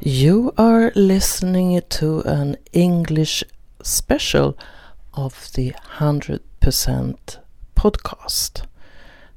You 0.00 0.54
are 0.56 0.92
listening 0.94 1.82
to 1.88 2.20
an 2.20 2.56
English 2.72 3.42
special 3.82 4.56
of 5.12 5.50
the 5.54 5.72
100% 5.98 6.40
podcast. 7.74 8.62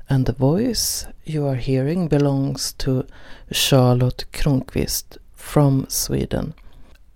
And 0.08 0.28
the 0.28 0.34
voice 0.34 1.08
you 1.26 1.48
are 1.48 1.56
hearing 1.56 2.08
belongs 2.08 2.74
to 2.74 3.08
Charlotte 3.52 4.26
Kronqvist 4.34 5.18
from 5.34 5.88
Sweden. 5.90 6.54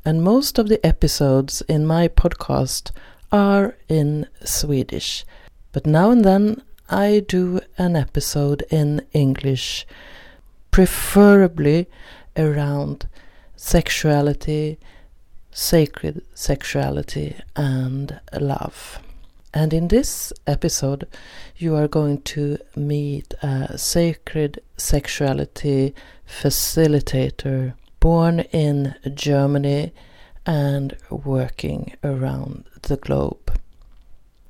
And 0.03 0.23
most 0.23 0.57
of 0.57 0.67
the 0.67 0.83
episodes 0.83 1.61
in 1.67 1.85
my 1.85 2.07
podcast 2.07 2.89
are 3.31 3.77
in 3.87 4.27
Swedish. 4.43 5.23
But 5.71 5.85
now 5.85 6.09
and 6.09 6.25
then 6.25 6.63
I 6.89 7.23
do 7.27 7.59
an 7.77 7.95
episode 7.95 8.65
in 8.71 9.05
English, 9.13 9.85
preferably 10.71 11.87
around 12.35 13.07
sexuality, 13.65 14.77
sacred 15.49 16.21
sexuality, 16.35 17.35
and 17.55 18.19
love. 18.39 18.99
And 19.55 19.73
in 19.73 19.87
this 19.87 20.31
episode, 20.45 21.07
you 21.57 21.75
are 21.75 21.87
going 21.87 22.21
to 22.35 22.59
meet 22.75 23.33
a 23.41 23.75
sacred 23.75 24.61
sexuality 24.77 25.95
facilitator 26.27 27.73
born 27.99 28.41
in 28.51 28.93
Germany 29.15 29.93
and 30.45 30.95
working 31.09 31.95
around 32.03 32.65
the 32.83 32.97
globe. 32.97 33.59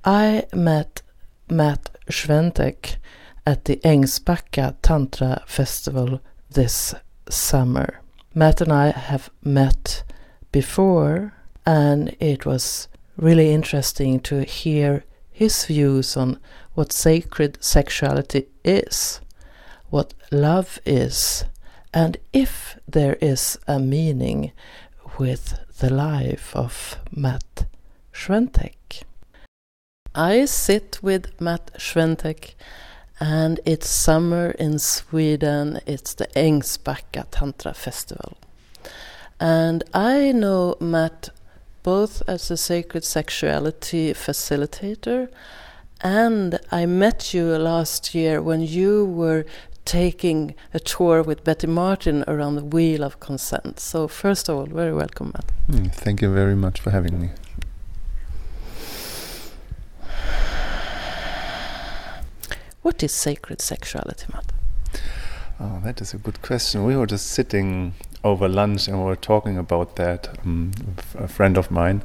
I 0.03 0.43
met 0.53 1.01
Matt 1.49 1.89
Schwentek 2.09 2.97
at 3.47 3.63
the 3.63 3.77
Ängsbacka 3.77 4.75
Tantra 4.81 5.41
Festival 5.47 6.19
this 6.49 6.93
summer. 7.29 8.01
Matt 8.37 8.59
and 8.59 8.73
I 8.73 8.91
have 8.91 9.29
met 9.45 10.03
before, 10.51 11.33
and 11.65 12.13
it 12.19 12.45
was 12.45 12.89
really 13.15 13.53
interesting 13.53 14.19
to 14.21 14.43
hear 14.43 15.05
his 15.31 15.65
views 15.65 16.17
on 16.17 16.39
what 16.73 16.91
sacred 16.91 17.57
sexuality 17.63 18.47
is, 18.61 19.21
what 19.89 20.13
love 20.33 20.79
is, 20.85 21.45
and 21.93 22.17
if 22.33 22.77
there 22.85 23.15
is 23.21 23.57
a 23.69 23.79
meaning 23.79 24.51
with 25.17 25.57
the 25.79 25.89
life 25.89 26.53
of 26.53 26.97
Matt 27.11 27.67
Schwentek. 28.13 29.03
I 30.13 30.43
sit 30.43 30.99
with 31.01 31.39
Matt 31.39 31.71
Schwentek 31.77 32.55
and 33.19 33.59
it's 33.65 33.89
summer 33.89 34.51
in 34.51 34.79
Sweden. 34.79 35.79
It's 35.85 36.13
the 36.13 36.27
Ängsbacka 36.35 37.25
Tantra 37.31 37.73
Festival. 37.73 38.37
And 39.39 39.83
I 39.93 40.31
know 40.31 40.75
Matt 40.79 41.29
both 41.83 42.23
as 42.27 42.49
a 42.49 42.57
sacred 42.57 43.03
sexuality 43.03 44.13
facilitator 44.13 45.29
and 46.01 46.59
I 46.71 46.85
met 46.85 47.33
you 47.33 47.45
last 47.57 48.13
year 48.13 48.41
when 48.41 48.61
you 48.61 49.05
were 49.05 49.45
taking 49.85 50.55
a 50.73 50.79
tour 50.79 51.21
with 51.21 51.43
Betty 51.43 51.67
Martin 51.67 52.23
around 52.27 52.55
the 52.55 52.63
Wheel 52.63 53.03
of 53.03 53.19
Consent. 53.19 53.79
So, 53.79 54.07
first 54.07 54.49
of 54.49 54.57
all, 54.57 54.65
very 54.65 54.93
welcome, 54.93 55.31
Matt. 55.33 55.51
Mm, 55.69 55.93
thank 55.93 56.21
you 56.21 56.33
very 56.33 56.55
much 56.55 56.81
for 56.81 56.89
having 56.91 57.19
me. 57.21 57.29
What 62.85 63.01
is 63.01 63.11
sacred 63.13 63.61
sexuality, 63.61 64.27
Matt? 64.31 64.51
Oh, 65.59 65.81
that 65.83 66.01
is 66.01 66.13
a 66.13 66.19
good 66.19 66.43
question. 66.43 66.85
We 66.85 66.95
were 66.95 67.07
just 67.07 67.25
sitting 67.31 67.95
over 68.23 68.47
lunch 68.47 68.87
and 68.87 68.99
we 68.99 69.05
were 69.05 69.15
talking 69.15 69.57
about 69.57 69.95
that. 69.95 70.37
Um, 70.45 70.71
a 71.15 71.27
friend 71.27 71.57
of 71.57 71.71
mine, 71.71 72.03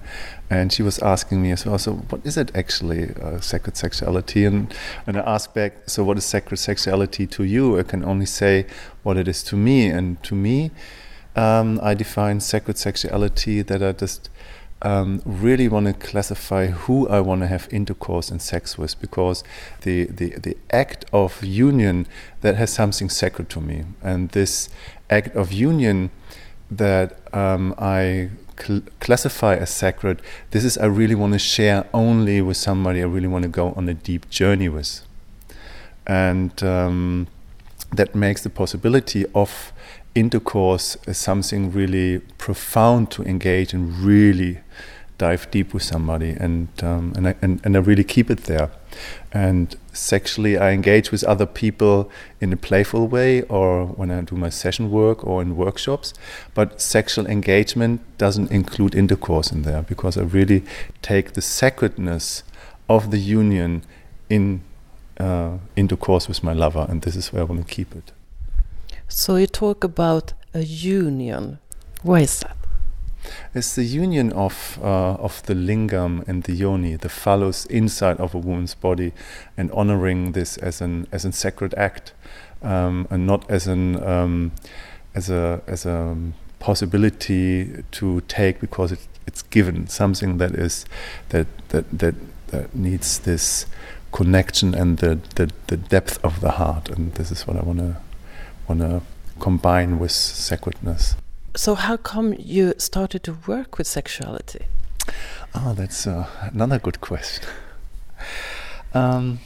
and 0.48 0.72
she 0.72 0.82
was 0.82 0.98
asking 1.00 1.42
me 1.42 1.50
as 1.50 1.66
well. 1.66 1.76
So, 1.76 1.96
what 2.08 2.24
is 2.24 2.38
it 2.38 2.50
actually, 2.56 3.14
uh, 3.16 3.40
sacred 3.40 3.76
sexuality? 3.76 4.46
And 4.46 4.74
and 5.06 5.18
I 5.18 5.20
asked 5.20 5.52
back. 5.52 5.74
So, 5.86 6.02
what 6.02 6.16
is 6.16 6.24
sacred 6.24 6.56
sexuality 6.56 7.26
to 7.26 7.44
you? 7.44 7.78
I 7.78 7.82
can 7.82 8.02
only 8.02 8.24
say 8.24 8.64
what 9.02 9.18
it 9.18 9.28
is 9.28 9.42
to 9.50 9.56
me. 9.56 9.86
And 9.88 10.22
to 10.22 10.34
me, 10.34 10.70
um, 11.36 11.78
I 11.82 11.92
define 11.92 12.40
sacred 12.40 12.78
sexuality 12.78 13.60
that 13.60 13.82
I 13.82 13.92
just 13.92 14.30
um, 14.82 15.22
really 15.24 15.68
want 15.68 15.86
to 15.86 15.92
classify 15.92 16.68
who 16.68 17.08
I 17.08 17.20
want 17.20 17.42
to 17.42 17.46
have 17.46 17.68
intercourse 17.70 18.30
and 18.30 18.40
sex 18.40 18.78
with 18.78 19.00
because 19.00 19.44
the, 19.82 20.06
the, 20.06 20.30
the 20.30 20.56
act 20.70 21.04
of 21.12 21.44
union 21.44 22.06
that 22.40 22.56
has 22.56 22.72
something 22.72 23.10
sacred 23.10 23.50
to 23.50 23.60
me. 23.60 23.84
And 24.02 24.30
this 24.30 24.68
act 25.10 25.36
of 25.36 25.52
union 25.52 26.10
that 26.70 27.18
um, 27.34 27.74
I 27.78 28.30
cl- 28.58 28.82
classify 29.00 29.56
as 29.56 29.70
sacred, 29.70 30.22
this 30.50 30.64
is 30.64 30.78
I 30.78 30.86
really 30.86 31.14
want 31.14 31.34
to 31.34 31.38
share 31.38 31.86
only 31.92 32.40
with 32.40 32.56
somebody 32.56 33.02
I 33.02 33.06
really 33.06 33.28
want 33.28 33.42
to 33.42 33.48
go 33.48 33.72
on 33.72 33.88
a 33.88 33.94
deep 33.94 34.30
journey 34.30 34.68
with. 34.68 35.02
And 36.06 36.62
um, 36.62 37.26
that 37.92 38.14
makes 38.14 38.42
the 38.42 38.50
possibility 38.50 39.26
of 39.34 39.72
intercourse 40.14 40.96
as 41.06 41.18
something 41.18 41.72
really 41.72 42.20
profound 42.38 43.10
to 43.12 43.22
engage 43.22 43.72
and 43.72 43.98
really 43.98 44.60
dive 45.20 45.50
deep 45.50 45.74
with 45.74 45.82
somebody 45.82 46.30
and 46.30 46.68
um, 46.82 47.12
and, 47.16 47.28
I, 47.28 47.34
and 47.42 47.60
and 47.64 47.76
I 47.76 47.80
really 47.80 48.04
keep 48.04 48.30
it 48.30 48.44
there. 48.44 48.70
And 49.32 49.76
sexually 49.92 50.56
I 50.56 50.70
engage 50.72 51.12
with 51.12 51.22
other 51.24 51.46
people 51.46 52.10
in 52.40 52.52
a 52.52 52.56
playful 52.56 53.06
way 53.06 53.42
or 53.42 53.86
when 53.86 54.10
I 54.10 54.22
do 54.22 54.34
my 54.34 54.48
session 54.48 54.90
work 54.90 55.24
or 55.24 55.42
in 55.42 55.56
workshops 55.56 56.14
but 56.54 56.80
sexual 56.80 57.26
engagement 57.26 58.00
doesn't 58.18 58.50
include 58.50 58.94
intercourse 58.94 59.52
in 59.52 59.62
there 59.62 59.82
because 59.82 60.16
I 60.16 60.22
really 60.22 60.64
take 61.02 61.32
the 61.32 61.42
sacredness 61.42 62.42
of 62.88 63.10
the 63.10 63.18
union 63.18 63.82
in 64.28 64.62
uh, 65.18 65.58
intercourse 65.76 66.28
with 66.28 66.42
my 66.42 66.52
lover 66.52 66.86
and 66.88 67.02
this 67.02 67.16
is 67.16 67.32
where 67.32 67.42
I 67.42 67.44
want 67.44 67.66
to 67.66 67.74
keep 67.74 67.94
it 67.94 68.12
so 69.10 69.36
you 69.36 69.46
talk 69.46 69.84
about 69.84 70.32
a 70.54 70.62
union. 70.62 71.58
Why 72.02 72.20
is 72.20 72.40
that? 72.40 72.56
It's 73.54 73.74
the 73.74 73.84
union 73.84 74.32
of 74.32 74.78
uh, 74.82 75.14
of 75.14 75.42
the 75.46 75.54
lingam 75.54 76.26
and 76.26 76.44
the 76.44 76.52
yoni, 76.52 76.96
the 76.96 77.08
phallus 77.08 77.66
inside 77.66 78.18
of 78.18 78.34
a 78.34 78.38
woman's 78.38 78.74
body, 78.74 79.12
and 79.56 79.70
honoring 79.72 80.32
this 80.32 80.56
as 80.56 80.80
an 80.80 81.06
as 81.12 81.24
a 81.24 81.32
sacred 81.32 81.74
act, 81.74 82.12
um, 82.62 83.06
and 83.10 83.26
not 83.26 83.50
as 83.50 83.66
an 83.66 84.02
um, 84.02 84.52
as 85.14 85.28
a 85.28 85.60
as 85.66 85.84
a 85.84 86.16
possibility 86.60 87.84
to 87.90 88.20
take 88.22 88.60
because 88.60 88.92
it, 88.92 89.06
it's 89.26 89.42
given 89.42 89.86
something 89.88 90.38
that 90.38 90.54
is 90.54 90.86
that 91.28 91.46
that 91.68 91.84
that 91.98 92.14
that 92.48 92.74
needs 92.74 93.18
this 93.18 93.66
connection 94.12 94.74
and 94.74 94.98
the, 94.98 95.20
the, 95.36 95.50
the 95.68 95.76
depth 95.76 96.18
of 96.24 96.40
the 96.40 96.52
heart, 96.52 96.88
and 96.88 97.14
this 97.14 97.30
is 97.30 97.46
what 97.46 97.56
I 97.56 97.62
want 97.62 97.78
to 97.78 97.96
want 98.70 98.80
to 98.80 99.02
combine 99.40 99.98
with 99.98 100.12
sacredness. 100.12 101.16
So, 101.56 101.74
how 101.74 101.96
come 101.96 102.34
you 102.38 102.74
started 102.78 103.24
to 103.24 103.32
work 103.46 103.78
with 103.78 103.86
sexuality? 103.86 104.66
Oh, 105.54 105.74
that's 105.74 106.06
uh, 106.06 106.26
another 106.52 106.78
good 106.78 107.00
question. 107.00 107.48
um, 108.94 109.40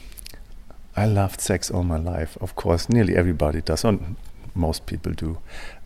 I 0.95 1.07
loved 1.07 1.41
sex 1.41 1.71
all 1.71 1.83
my 1.83 1.97
life. 1.97 2.37
Of 2.39 2.55
course, 2.55 2.87
nearly 2.87 3.15
everybody 3.15 3.61
does, 3.61 3.83
or 3.83 3.97
most 4.53 4.85
people 4.85 5.13
do. 5.13 5.39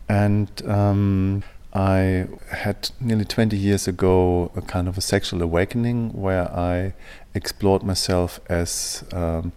And 0.08 0.50
um, 0.68 1.42
I 1.72 2.26
had 2.50 2.90
nearly 3.00 3.24
20 3.24 3.56
years 3.56 3.88
ago 3.88 4.50
a 4.54 4.60
kind 4.60 4.86
of 4.88 4.98
a 4.98 5.00
sexual 5.00 5.40
awakening 5.40 6.10
where 6.12 6.52
I 6.52 6.92
explored 7.34 7.82
myself 7.82 8.40
as 8.50 9.04
um, 9.12 9.52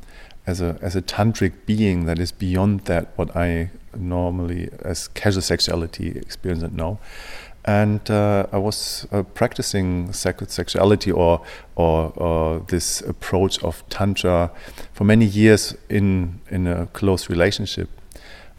as 0.45 0.61
a 0.61 0.77
as 0.81 0.95
a 0.95 1.01
tantric 1.01 1.53
being 1.65 2.05
that 2.05 2.19
is 2.19 2.31
beyond 2.31 2.81
that 2.81 3.07
what 3.15 3.35
I 3.35 3.71
normally 3.95 4.69
as 4.83 5.07
casual 5.09 5.41
sexuality 5.41 6.09
experience 6.09 6.63
it 6.63 6.73
now. 6.73 6.99
And 7.65 8.09
uh, 8.11 8.47
I 8.51 8.57
was 8.57 9.07
uh, 9.11 9.23
practicing 9.23 10.11
sexuality 10.11 11.11
or, 11.11 11.41
or, 11.75 12.11
or 12.17 12.59
this 12.67 12.99
approach 13.01 13.63
of 13.63 13.87
tantra 13.89 14.51
for 14.91 15.05
many 15.05 15.25
years 15.25 15.73
in 15.89 16.41
in 16.49 16.67
a 16.67 16.87
close 16.87 17.29
relationship, 17.29 17.89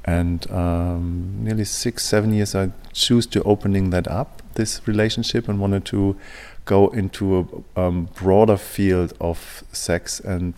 and 0.06 0.50
um, 0.50 1.44
nearly 1.44 1.64
six 1.64 2.02
seven 2.02 2.32
years 2.32 2.54
I 2.54 2.70
choose 2.94 3.26
to 3.26 3.42
opening 3.42 3.90
that 3.90 4.08
up 4.08 4.40
this 4.54 4.80
relationship 4.88 5.48
and 5.50 5.60
wanted 5.60 5.84
to 5.86 6.16
go 6.64 6.88
into 6.88 7.64
a 7.76 7.80
um, 7.80 8.08
broader 8.14 8.56
field 8.56 9.12
of 9.20 9.64
sex 9.72 10.18
and 10.20 10.54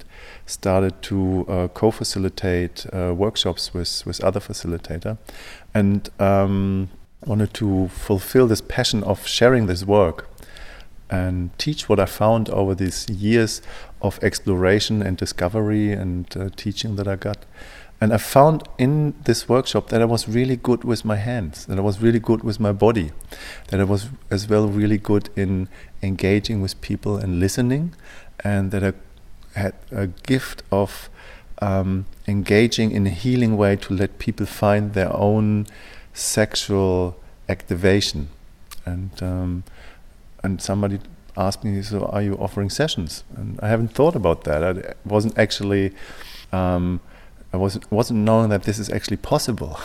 started 0.47 1.03
to 1.03 1.45
uh, 1.49 1.69
co-facilitate 1.69 2.87
uh, 2.93 3.13
workshops 3.15 3.75
with 3.75 4.05
with 4.07 4.23
other 4.25 4.41
facilitator. 4.41 5.19
And 5.75 6.09
um, 6.19 6.89
wanted 7.27 7.53
to 7.55 7.89
fulfill 7.89 8.47
this 8.47 8.61
passion 8.61 9.03
of 9.05 9.27
sharing 9.27 9.67
this 9.67 9.85
work 9.85 10.29
and 11.11 11.57
teach 11.59 11.89
what 11.89 12.01
I 12.01 12.07
found 12.07 12.49
over 12.51 12.75
these 12.75 13.09
years 13.09 13.63
of 14.03 14.19
exploration 14.23 15.03
and 15.03 15.17
discovery 15.17 15.93
and 15.93 16.27
uh, 16.37 16.51
teaching 16.57 16.97
that 16.97 17.09
I 17.09 17.17
got. 17.17 17.45
And 18.01 18.13
I 18.13 18.19
found 18.19 18.63
in 18.77 19.15
this 19.25 19.49
workshop 19.49 19.89
that 19.89 20.03
I 20.03 20.05
was 20.05 20.29
really 20.29 20.57
good 20.57 20.85
with 20.85 21.05
my 21.05 21.17
hands, 21.17 21.65
that 21.67 21.79
I 21.79 21.81
was 21.81 22.03
really 22.03 22.19
good 22.19 22.45
with 22.45 22.61
my 22.61 22.73
body, 22.73 23.13
that 23.69 23.81
I 23.81 23.85
was 23.85 24.09
as 24.31 24.49
well 24.49 24.69
really 24.69 24.99
good 24.99 25.31
in 25.35 25.69
engaging 26.03 26.61
with 26.61 26.79
people 26.83 27.17
and 27.17 27.41
listening, 27.41 27.95
and 28.45 28.71
that 28.71 28.85
I 28.85 28.93
had 29.57 29.75
a 29.91 30.07
gift 30.07 30.63
of 30.71 31.09
um, 31.61 32.07
engaging 32.29 32.91
in 32.91 33.07
a 33.07 33.11
healing 33.11 33.57
way 33.57 33.77
to 33.77 33.95
let 33.95 34.19
people 34.19 34.47
find 34.47 34.93
their 34.93 35.15
own 35.15 35.67
sexual 36.13 37.17
activation. 37.49 38.29
And 38.85 39.11
um, 39.23 39.65
and 40.43 40.63
somebody 40.63 41.01
asked 41.37 41.65
me, 41.65 41.83
"So 41.83 42.07
are 42.07 42.23
you 42.23 42.35
offering 42.35 42.71
sessions?" 42.71 43.25
And 43.37 43.59
I 43.61 43.69
haven't 43.69 43.93
thought 43.93 44.15
about 44.15 44.45
that. 44.45 44.63
I 44.63 44.95
wasn't 45.05 45.39
actually. 45.39 45.93
Um, 46.53 47.01
I 47.53 47.57
wasn't 47.57 47.91
wasn't 47.91 48.21
knowing 48.21 48.51
that 48.51 48.65
this 48.65 48.79
is 48.79 48.91
actually 48.91 49.17
possible, 49.17 49.81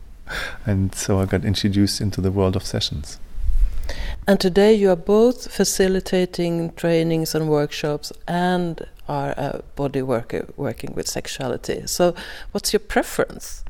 and 0.66 0.94
so 0.94 1.20
I 1.20 1.26
got 1.26 1.44
introduced 1.44 2.00
into 2.00 2.20
the 2.20 2.30
world 2.30 2.56
of 2.56 2.64
sessions. 2.64 3.18
And 4.26 4.38
today 4.38 4.72
you 4.74 4.88
are 4.90 4.96
both 4.96 5.52
facilitating 5.52 6.72
trainings 6.74 7.34
and 7.34 7.48
workshops 7.48 8.12
and 8.28 8.86
are 9.08 9.30
a 9.36 9.62
body 9.76 10.02
worker 10.02 10.46
working 10.56 10.94
with 10.94 11.08
sexuality. 11.08 11.86
So, 11.86 12.14
what's 12.52 12.72
your 12.72 12.80
preference? 12.80 13.64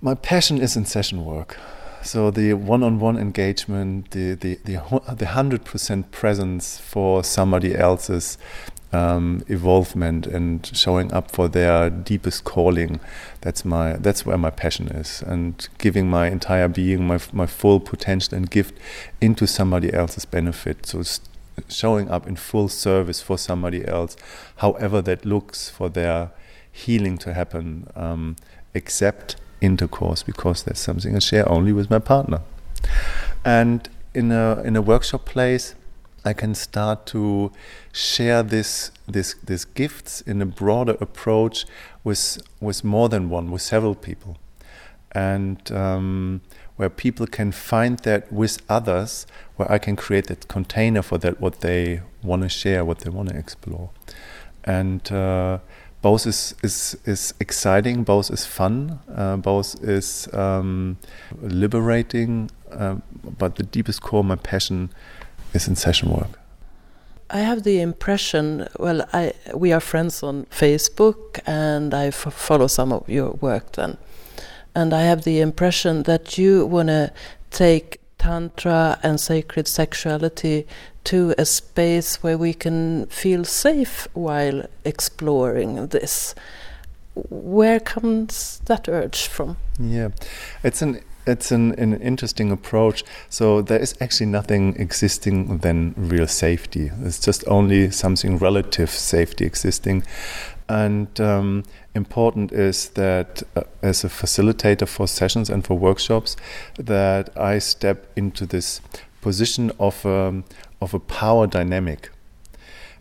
My 0.00 0.14
passion 0.14 0.60
is 0.60 0.76
in 0.76 0.84
session 0.84 1.24
work. 1.24 1.56
So 2.02 2.30
the 2.30 2.54
one-on-one 2.54 3.18
engagement, 3.18 4.12
the 4.12 4.34
the 4.34 4.58
the 4.64 5.26
hundred 5.26 5.64
percent 5.64 6.10
presence 6.12 6.78
for 6.78 7.24
somebody 7.24 7.74
else's 7.74 8.38
um, 8.92 9.42
evolvement 9.48 10.26
and 10.26 10.64
showing 10.74 11.12
up 11.12 11.30
for 11.30 11.48
their 11.48 11.90
deepest 11.90 12.44
calling. 12.44 13.00
That's 13.40 13.64
my 13.64 13.94
that's 13.94 14.24
where 14.24 14.38
my 14.38 14.50
passion 14.50 14.88
is, 14.88 15.22
and 15.22 15.68
giving 15.78 16.08
my 16.08 16.28
entire 16.28 16.68
being, 16.68 17.06
my 17.06 17.18
my 17.32 17.46
full 17.46 17.80
potential 17.80 18.36
and 18.36 18.48
gift 18.48 18.78
into 19.20 19.46
somebody 19.46 19.92
else's 19.92 20.24
benefit. 20.24 20.86
So 20.86 21.02
showing 21.68 22.10
up 22.10 22.26
in 22.26 22.36
full 22.36 22.68
service 22.68 23.20
for 23.20 23.38
somebody 23.38 23.86
else, 23.86 24.16
however 24.56 25.02
that 25.02 25.24
looks, 25.24 25.68
for 25.68 25.88
their 25.88 26.30
healing 26.70 27.18
to 27.18 27.34
happen, 27.34 27.88
um, 27.96 28.36
except 28.74 29.36
intercourse, 29.60 30.22
because 30.22 30.62
that's 30.62 30.80
something 30.80 31.16
I 31.16 31.18
share 31.18 31.48
only 31.48 31.72
with 31.72 31.90
my 31.90 31.98
partner. 31.98 32.40
And 33.44 33.88
in 34.14 34.32
a 34.32 34.62
in 34.62 34.76
a 34.76 34.82
workshop 34.82 35.24
place 35.26 35.74
I 36.24 36.32
can 36.32 36.54
start 36.54 37.06
to 37.06 37.52
share 37.92 38.42
this 38.42 38.90
this 39.06 39.34
these 39.44 39.64
gifts 39.64 40.20
in 40.22 40.42
a 40.42 40.46
broader 40.46 40.96
approach 41.00 41.64
with 42.04 42.38
with 42.60 42.84
more 42.84 43.08
than 43.08 43.30
one, 43.30 43.50
with 43.50 43.62
several 43.62 43.94
people, 43.94 44.36
and 45.12 45.70
um, 45.72 46.40
where 46.78 46.88
people 46.88 47.26
can 47.26 47.52
find 47.52 47.98
that 48.00 48.32
with 48.32 48.62
others, 48.68 49.26
where 49.56 49.70
I 49.70 49.78
can 49.78 49.94
create 49.94 50.28
that 50.28 50.48
container 50.48 51.02
for 51.02 51.18
that 51.18 51.40
what 51.40 51.60
they 51.60 52.00
want 52.22 52.42
to 52.42 52.48
share, 52.48 52.84
what 52.84 53.00
they 53.00 53.10
want 53.10 53.28
to 53.28 53.36
explore, 53.36 53.90
and. 54.64 55.12
Uh, 55.12 55.58
both 56.00 56.28
is, 56.28 56.54
is, 56.62 56.96
is 57.06 57.34
exciting, 57.40 58.04
both 58.04 58.30
is 58.30 58.46
fun, 58.46 59.00
uh, 59.12 59.36
both 59.36 59.82
is 59.82 60.28
um, 60.32 60.96
liberating, 61.42 62.50
uh, 62.70 62.96
but 63.36 63.56
the 63.56 63.64
deepest 63.64 64.00
core, 64.00 64.22
my 64.22 64.36
passion, 64.36 64.90
is 65.54 65.66
in 65.66 65.74
session 65.74 66.10
work? 66.10 66.38
I 67.30 67.40
have 67.40 67.64
the 67.64 67.80
impression, 67.80 68.68
well, 68.78 69.06
I, 69.12 69.32
we 69.54 69.72
are 69.72 69.80
friends 69.80 70.22
on 70.22 70.46
Facebook 70.46 71.40
and 71.46 71.92
I 71.92 72.10
follow 72.10 72.68
some 72.68 72.92
of 72.92 73.08
your 73.08 73.32
work 73.32 73.72
then. 73.72 73.98
And 74.78 74.94
I 74.94 75.02
have 75.02 75.24
the 75.24 75.40
impression 75.40 76.04
that 76.04 76.38
you 76.38 76.64
want 76.64 76.86
to 76.86 77.12
take 77.50 78.00
Tantra 78.16 79.00
and 79.02 79.18
sacred 79.18 79.66
sexuality 79.66 80.68
to 81.02 81.34
a 81.36 81.44
space 81.44 82.22
where 82.22 82.38
we 82.38 82.54
can 82.54 83.06
feel 83.06 83.44
safe 83.44 84.06
while 84.12 84.62
exploring 84.84 85.88
this. 85.88 86.36
Where 87.14 87.80
comes 87.80 88.60
that 88.66 88.88
urge 88.88 89.26
from? 89.26 89.56
Yeah, 89.80 90.10
it's 90.62 90.80
an 90.80 91.00
it's 91.26 91.50
an, 91.50 91.72
an 91.72 92.00
interesting 92.00 92.52
approach. 92.52 93.02
So 93.28 93.60
there 93.60 93.80
is 93.80 93.96
actually 94.00 94.26
nothing 94.26 94.76
existing 94.76 95.58
than 95.58 95.94
real 95.96 96.28
safety. 96.28 96.92
It's 97.02 97.18
just 97.18 97.42
only 97.48 97.90
something 97.90 98.38
relative 98.38 98.90
safety 98.90 99.44
existing. 99.44 100.04
And 100.68 101.20
um, 101.20 101.64
important 101.98 102.52
is 102.52 102.88
that 102.90 103.42
uh, 103.54 103.64
as 103.82 104.04
a 104.04 104.08
facilitator 104.08 104.88
for 104.88 105.06
sessions 105.06 105.50
and 105.50 105.62
for 105.66 105.78
workshops, 105.78 106.34
that 106.78 107.28
I 107.36 107.58
step 107.58 108.06
into 108.16 108.46
this 108.46 108.80
position 109.20 109.70
of 109.78 110.06
a, 110.06 110.28
um, 110.28 110.44
of 110.80 110.94
a 110.94 110.98
power 110.98 111.46
dynamic. 111.46 112.10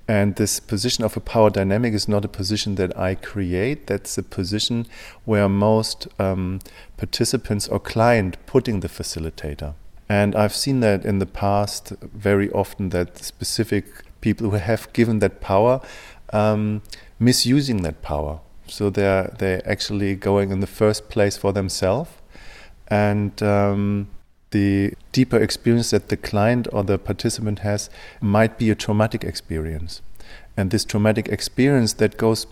And 0.10 0.36
this 0.36 0.60
position 0.60 1.04
of 1.04 1.18
a 1.18 1.20
power 1.20 1.50
dynamic 1.50 1.94
is 1.94 2.08
not 2.08 2.24
a 2.26 2.30
position 2.30 2.76
that 2.76 2.98
I 2.98 3.16
create. 3.16 3.88
That's 3.88 4.18
a 4.18 4.24
position 4.24 4.88
where 5.26 5.50
most 5.50 6.08
um, 6.18 6.60
participants 6.96 7.68
or 7.68 7.80
client 7.80 8.38
putting 8.46 8.80
the 8.80 8.88
facilitator. 8.88 9.74
And 10.10 10.36
I've 10.36 10.56
seen 10.56 10.80
that 10.80 11.06
in 11.06 11.20
the 11.20 11.26
past 11.26 11.94
very 12.02 12.50
often 12.52 12.90
that 12.90 13.18
specific 13.18 13.86
people 14.22 14.50
who 14.50 14.58
have 14.58 14.92
given 14.94 15.20
that 15.20 15.42
power 15.42 15.82
um, 16.32 16.82
misusing 17.20 17.82
that 17.84 18.02
power. 18.02 18.40
So 18.70 18.90
they're 18.90 19.34
they're 19.38 19.68
actually 19.68 20.16
going 20.16 20.52
in 20.52 20.60
the 20.60 20.68
first 20.68 21.10
place 21.10 21.38
for 21.38 21.54
themselves, 21.54 22.12
and 22.88 23.42
um, 23.42 24.08
the 24.52 24.94
deeper 25.12 25.38
experience 25.38 25.92
that 25.92 26.10
the 26.10 26.18
client 26.18 26.68
or 26.72 26.84
the 26.84 26.98
participant 26.98 27.60
has 27.60 27.90
might 28.22 28.58
be 28.58 28.70
a 28.70 28.76
traumatic 28.76 29.24
experience. 29.24 30.02
And 30.56 30.72
this 30.72 30.86
traumatic 30.86 31.28
experience 31.28 31.94
that 31.94 32.18
goes 32.18 32.48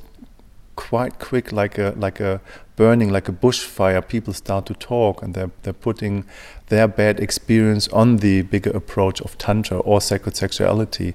quite 0.76 1.20
quick 1.20 1.52
like 1.52 1.78
a 1.78 1.94
like 1.96 2.20
a 2.20 2.42
burning 2.76 3.10
like 3.10 3.30
a 3.30 3.32
bushfire 3.32 4.06
people 4.06 4.34
start 4.34 4.66
to 4.66 4.74
talk 4.74 5.22
and 5.22 5.34
they're, 5.34 5.52
they're 5.64 5.72
putting 5.72 6.26
their 6.68 6.88
bad 6.88 7.20
experience 7.20 7.88
on 7.90 8.18
the 8.18 8.42
bigger 8.42 8.72
approach 8.72 9.22
of 9.22 9.38
tantra 9.38 9.80
or 9.80 10.02
sacred 10.02 10.36
sexuality 10.36 11.14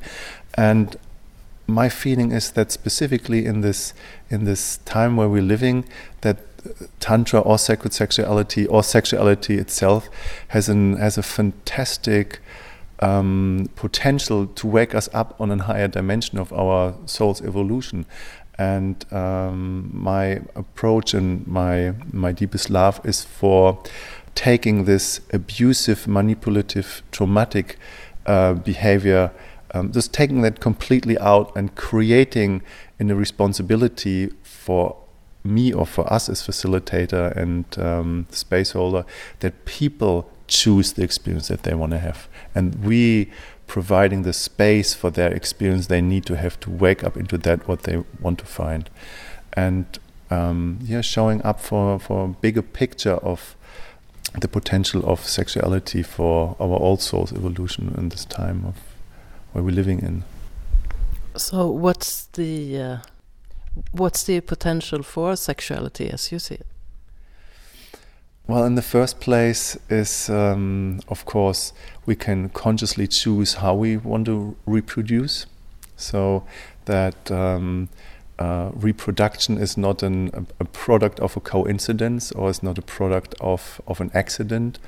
and 0.55 0.97
my 1.71 1.89
feeling 1.89 2.33
is 2.33 2.53
that 2.53 2.73
specifically 2.73 3.47
in 3.47 3.61
this 3.61 3.95
in 4.29 4.45
this 4.45 4.79
time 4.79 5.17
where 5.17 5.29
we're 5.29 5.43
living 5.43 5.85
that 6.21 6.39
tantra 7.01 7.41
or 7.41 7.59
sacred 7.59 7.93
sexuality 7.93 8.67
or 8.67 8.83
sexuality 8.83 9.57
itself 9.57 10.09
has 10.49 10.69
an 10.69 10.97
has 10.97 11.17
a 11.17 11.23
fantastic 11.23 12.41
um, 13.01 13.71
potential 13.77 14.47
to 14.47 14.67
wake 14.67 14.95
us 14.95 15.09
up 15.13 15.35
on 15.41 15.51
a 15.51 15.63
higher 15.63 15.89
dimension 15.89 16.39
of 16.39 16.53
our 16.53 16.95
soul's 17.07 17.41
evolution. 17.41 18.07
And 18.59 19.11
um, 19.11 19.91
my 19.93 20.43
approach 20.55 21.15
and 21.15 21.47
my 21.47 21.95
my 22.13 22.33
deepest 22.33 22.69
love 22.69 23.01
is 23.05 23.25
for 23.25 23.83
taking 24.35 24.85
this 24.85 25.21
abusive, 25.33 26.07
manipulative, 26.07 27.03
traumatic 27.11 27.79
uh, 28.27 28.55
behavior, 28.55 29.33
um, 29.75 29.93
just 29.93 30.13
taking 30.13 30.43
that 30.43 30.61
completely 30.61 31.19
out 31.19 31.55
and 31.57 31.75
creating 31.75 32.63
in 32.99 33.11
a 33.11 33.15
responsibility 33.15 34.31
for 34.43 34.97
me 35.43 35.73
or 35.73 35.87
for 35.87 36.11
us 36.13 36.29
as 36.29 36.43
facilitator 36.43 37.35
and 37.37 37.65
um, 37.79 38.27
space 38.31 38.73
holder 38.73 39.05
that 39.41 39.65
people 39.65 40.31
choose 40.47 40.93
the 40.93 41.03
experience 41.03 41.49
that 41.49 41.63
they 41.63 41.75
want 41.75 41.93
to 41.93 41.99
have. 41.99 42.29
And 42.55 42.85
we 42.85 43.31
providing 43.67 44.23
the 44.23 44.33
space 44.33 44.95
for 44.95 45.11
their 45.11 45.33
experience 45.33 45.87
they 45.87 46.01
need 46.01 46.27
to 46.27 46.37
have 46.37 46.59
to 46.59 46.69
wake 46.69 47.05
up 47.05 47.17
into 47.17 47.39
that 47.39 47.69
what 47.69 47.85
they 47.85 48.03
want 48.21 48.39
to 48.41 48.45
find. 48.45 48.91
And 49.53 49.99
um, 50.31 50.79
yeah 50.83 51.01
showing 51.01 51.43
up 51.43 51.61
for 51.61 51.99
for 51.99 52.25
a 52.25 52.29
bigger 52.29 52.63
picture 52.63 53.17
of 53.17 53.57
the 54.41 54.49
potential 54.49 55.05
of 55.11 55.27
sexuality 55.27 56.03
for 56.03 56.57
our 56.61 56.77
all 56.77 56.97
soul's 56.97 57.33
evolution 57.33 57.95
in 57.99 58.11
this 58.11 58.25
time 58.25 58.65
of 58.65 58.90
where 59.53 59.65
we're 59.65 59.75
living 59.75 60.01
in. 60.01 60.25
So 61.37 61.71
what's 61.71 62.27
the 62.27 62.81
uh, 62.81 62.99
what's 63.93 64.25
the 64.25 64.41
potential 64.41 65.03
for 65.03 65.37
sexuality 65.37 66.11
as 66.11 66.33
you 66.33 66.39
see 66.39 66.57
it? 66.57 66.67
Well, 68.47 68.65
in 68.65 68.75
the 68.75 68.83
first 68.83 69.21
place, 69.21 69.79
is 69.89 70.29
um, 70.29 71.01
of 71.09 71.25
course 71.25 71.73
we 72.05 72.17
can 72.17 72.49
consciously 72.49 73.07
choose 73.07 73.55
how 73.55 73.75
we 73.75 73.97
want 73.97 74.27
to 74.27 74.57
reproduce, 74.67 75.47
so 75.97 76.45
that 76.87 77.31
um, 77.31 77.89
uh, 78.41 78.71
reproduction 78.75 79.59
is 79.59 79.77
not 79.77 80.03
an, 80.03 80.31
a, 80.33 80.45
a, 80.61 80.65
product 80.65 81.21
of 81.21 81.37
a 81.37 81.41
coincidence 81.41 82.33
or 82.33 82.49
is 82.49 82.63
not 82.63 82.79
a 82.79 82.83
product 82.83 83.35
of, 83.41 83.83
of 83.87 84.01
an 84.01 84.11
accident. 84.15 84.79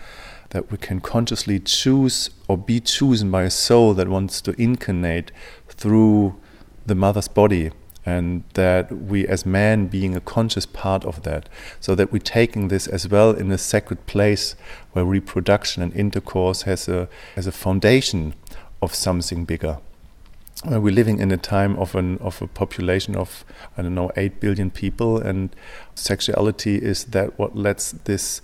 That 0.53 0.71
we 0.71 0.79
can 0.79 1.01
consciously 1.01 1.59
choose 1.59 2.31
or 2.49 2.57
be 2.57 2.81
chosen 2.81 3.31
by 3.31 3.43
a 3.43 3.51
soul 3.51 3.93
that 3.95 4.09
wants 4.09 4.41
to 4.43 4.61
incarnate 4.61 5.31
through 5.69 6.35
the 6.87 6.95
mother's 6.95 7.29
body 7.29 7.71
and 8.05 8.43
that 8.55 8.91
we 8.91 9.27
as 9.27 9.47
men 9.47 9.87
being 9.87 10.17
a 10.17 10.21
conscious 10.21 10.67
part 10.67 11.05
of 11.05 11.23
that. 11.23 11.49
So 11.81 11.95
that 11.95 12.13
we're 12.13 12.19
taking 12.19 12.69
this 12.69 12.87
as 12.87 13.09
well 13.09 13.31
in 13.31 13.51
a 13.51 13.59
sacred 13.59 14.07
place 14.07 14.57
where 14.93 15.05
reproduction 15.05 15.83
and 15.83 15.95
intercourse 15.95 16.63
has 16.63 16.89
a 16.89 17.09
as 17.37 17.47
a 17.47 17.53
foundation 17.53 18.35
of 18.81 18.95
something 18.95 19.45
bigger. 19.45 19.79
We're 20.65 20.95
living 20.95 21.19
in 21.19 21.33
a 21.33 21.37
time 21.37 21.77
of 21.77 21.95
an 21.95 22.19
of 22.19 22.43
a 22.43 22.47
population 22.47 23.17
of 23.17 23.45
I 23.77 23.83
don't 23.83 23.95
know 23.95 24.11
eight 24.17 24.41
billion 24.41 24.71
people, 24.71 25.19
and 25.19 25.55
sexuality 25.95 26.77
is 26.77 27.05
that 27.07 27.39
what 27.39 27.57
lets 27.57 27.93
this 27.93 28.43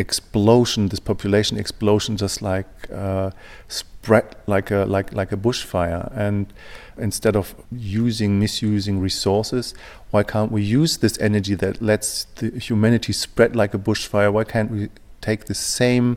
explosion, 0.00 0.88
this 0.88 1.00
population 1.00 1.56
explosion, 1.58 2.16
just 2.16 2.42
like 2.42 2.66
uh, 2.92 3.30
spread 3.68 4.36
like 4.46 4.70
a 4.70 4.84
like 4.86 5.12
like 5.12 5.30
a 5.32 5.36
bushfire. 5.36 6.10
And 6.16 6.52
instead 6.98 7.36
of 7.36 7.54
using 7.70 8.38
misusing 8.38 9.00
resources, 9.00 9.74
why 10.10 10.22
can't 10.22 10.50
we 10.50 10.62
use 10.62 10.98
this 10.98 11.18
energy 11.20 11.54
that 11.56 11.80
lets 11.80 12.24
the 12.36 12.58
humanity 12.58 13.12
spread 13.12 13.54
like 13.54 13.74
a 13.74 13.78
bushfire? 13.78 14.32
Why 14.32 14.44
can't 14.44 14.70
we 14.70 14.88
take 15.20 15.44
the 15.44 15.54
same 15.54 16.16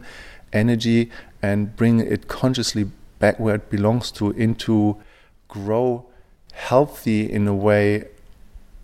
energy 0.52 1.12
and 1.42 1.76
bring 1.76 2.00
it 2.00 2.28
consciously 2.28 2.86
back 3.20 3.40
where 3.40 3.56
it 3.56 3.70
belongs 3.70 4.12
to 4.12 4.32
into 4.32 4.98
grow 5.48 6.06
healthy 6.54 7.32
in 7.32 7.48
a 7.48 7.54
way 7.54 8.06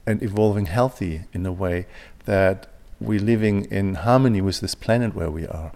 and 0.06 0.22
evolving 0.24 0.65
healthy 0.65 1.22
in 1.34 1.46
a 1.46 1.51
way 1.51 1.86
that 2.25 2.68
we're 3.00 3.20
living 3.20 3.65
in 3.65 3.96
harmony 3.96 4.41
with 4.41 4.60
this 4.60 4.75
planet 4.75 5.15
where 5.15 5.32
we 5.32 5.48
are. 5.48 5.72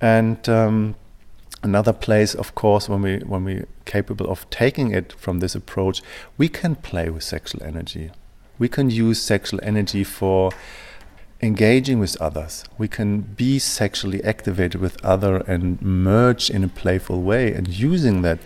And 0.00 0.48
um, 0.48 0.94
another 1.62 1.92
place, 1.92 2.34
of 2.34 2.54
course, 2.54 2.88
when 2.88 3.02
we 3.02 3.18
when 3.18 3.44
we're 3.44 3.68
capable 3.84 4.28
of 4.28 4.48
taking 4.50 4.92
it 4.92 5.12
from 5.12 5.38
this 5.38 5.54
approach, 5.54 6.02
we 6.36 6.48
can 6.48 6.74
play 6.74 7.08
with 7.10 7.22
sexual 7.22 7.62
energy. 7.62 8.10
We 8.58 8.68
can 8.68 8.90
use 8.90 9.20
sexual 9.20 9.60
energy 9.62 10.04
for 10.04 10.50
engaging 11.40 11.98
with 11.98 12.20
others. 12.20 12.64
We 12.78 12.88
can 12.88 13.20
be 13.20 13.58
sexually 13.58 14.22
activated 14.22 14.80
with 14.80 15.04
other 15.04 15.38
and 15.38 15.80
merge 15.82 16.50
in 16.50 16.62
a 16.62 16.68
playful 16.68 17.22
way 17.22 17.52
and 17.52 17.68
using 17.68 18.22
that 18.22 18.38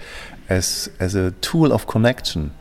as 0.49 0.89
as 0.99 1.15
a 1.15 1.33
tool 1.33 1.73
of 1.73 1.87
connection. 1.87 2.53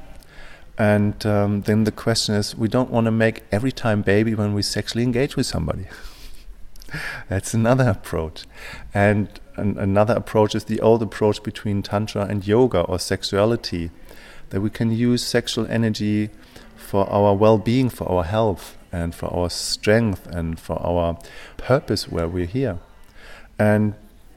And 0.77 1.25
um, 1.25 1.61
then 1.61 1.85
the 1.85 1.91
question 1.91 2.35
is, 2.35 2.55
we 2.55 2.67
don't 2.67 2.89
want 2.89 3.05
to 3.05 3.11
make 3.11 3.43
every 3.51 3.71
time 3.71 4.01
baby 4.01 4.35
when 4.35 4.53
we 4.53 4.61
sexually 4.61 5.03
engage 5.03 5.35
with 5.35 5.45
somebody. 5.45 5.87
That's 7.29 7.53
another 7.53 7.89
approach. 7.89 8.45
And 8.93 9.29
an, 9.55 9.77
another 9.77 10.13
approach 10.15 10.53
is 10.53 10.65
the 10.65 10.81
old 10.81 11.01
approach 11.01 11.43
between 11.43 11.81
Tantra 11.81 12.25
and 12.25 12.45
yoga 12.45 12.81
or 12.81 12.99
sexuality, 12.99 13.91
that 14.49 14.61
we 14.61 14.69
can 14.69 14.91
use 14.91 15.25
sexual 15.25 15.65
energy 15.67 16.29
for 16.75 17.09
our 17.09 17.33
well 17.33 17.57
being, 17.57 17.89
for 17.89 18.09
our 18.09 18.23
health, 18.23 18.77
and 18.91 19.15
for 19.15 19.33
our 19.33 19.49
strength, 19.49 20.27
and 20.27 20.59
for 20.59 20.81
our 20.85 21.17
purpose 21.57 22.09
where 22.09 22.27
we're 22.27 22.45
here. 22.45 22.79
And 23.57 23.95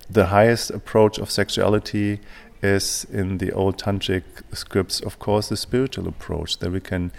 the 0.08 0.26
highest 0.26 0.70
approach 0.70 1.18
of 1.18 1.30
sexuality 1.30 2.20
is 2.62 3.06
in 3.10 3.38
the 3.38 3.52
old 3.52 3.78
tantric 3.78 4.22
scripts, 4.52 5.00
of 5.00 5.18
course, 5.18 5.48
the 5.48 5.56
spiritual 5.56 6.08
approach 6.08 6.58
that 6.58 6.70
we 6.70 6.80
can 6.80 7.12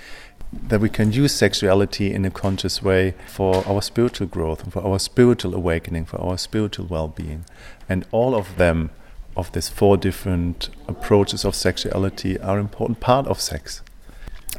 that 0.52 0.82
we 0.82 0.90
can 0.90 1.12
use 1.12 1.32
sexuality 1.34 2.12
in 2.12 2.26
a 2.26 2.32
conscious 2.32 2.82
way 2.82 3.14
for 3.28 3.64
our 3.68 3.84
spiritual 3.84 4.26
growth, 4.26 4.72
for 4.74 4.84
our 4.84 4.98
spiritual 4.98 5.54
awakening, 5.54 6.06
for 6.06 6.20
our 6.20 6.40
spiritual 6.40 6.88
well-being, 6.88 7.46
and 7.88 8.04
all 8.12 8.34
of 8.34 8.58
them, 8.58 8.90
of 9.38 9.52
these 9.52 9.70
four 9.70 9.96
different 9.96 10.70
approaches 10.88 11.46
of 11.46 11.54
sexuality, 11.54 12.40
are 12.40 12.58
important 12.58 13.00
part 13.00 13.28
of 13.28 13.40
sex. 13.40 13.84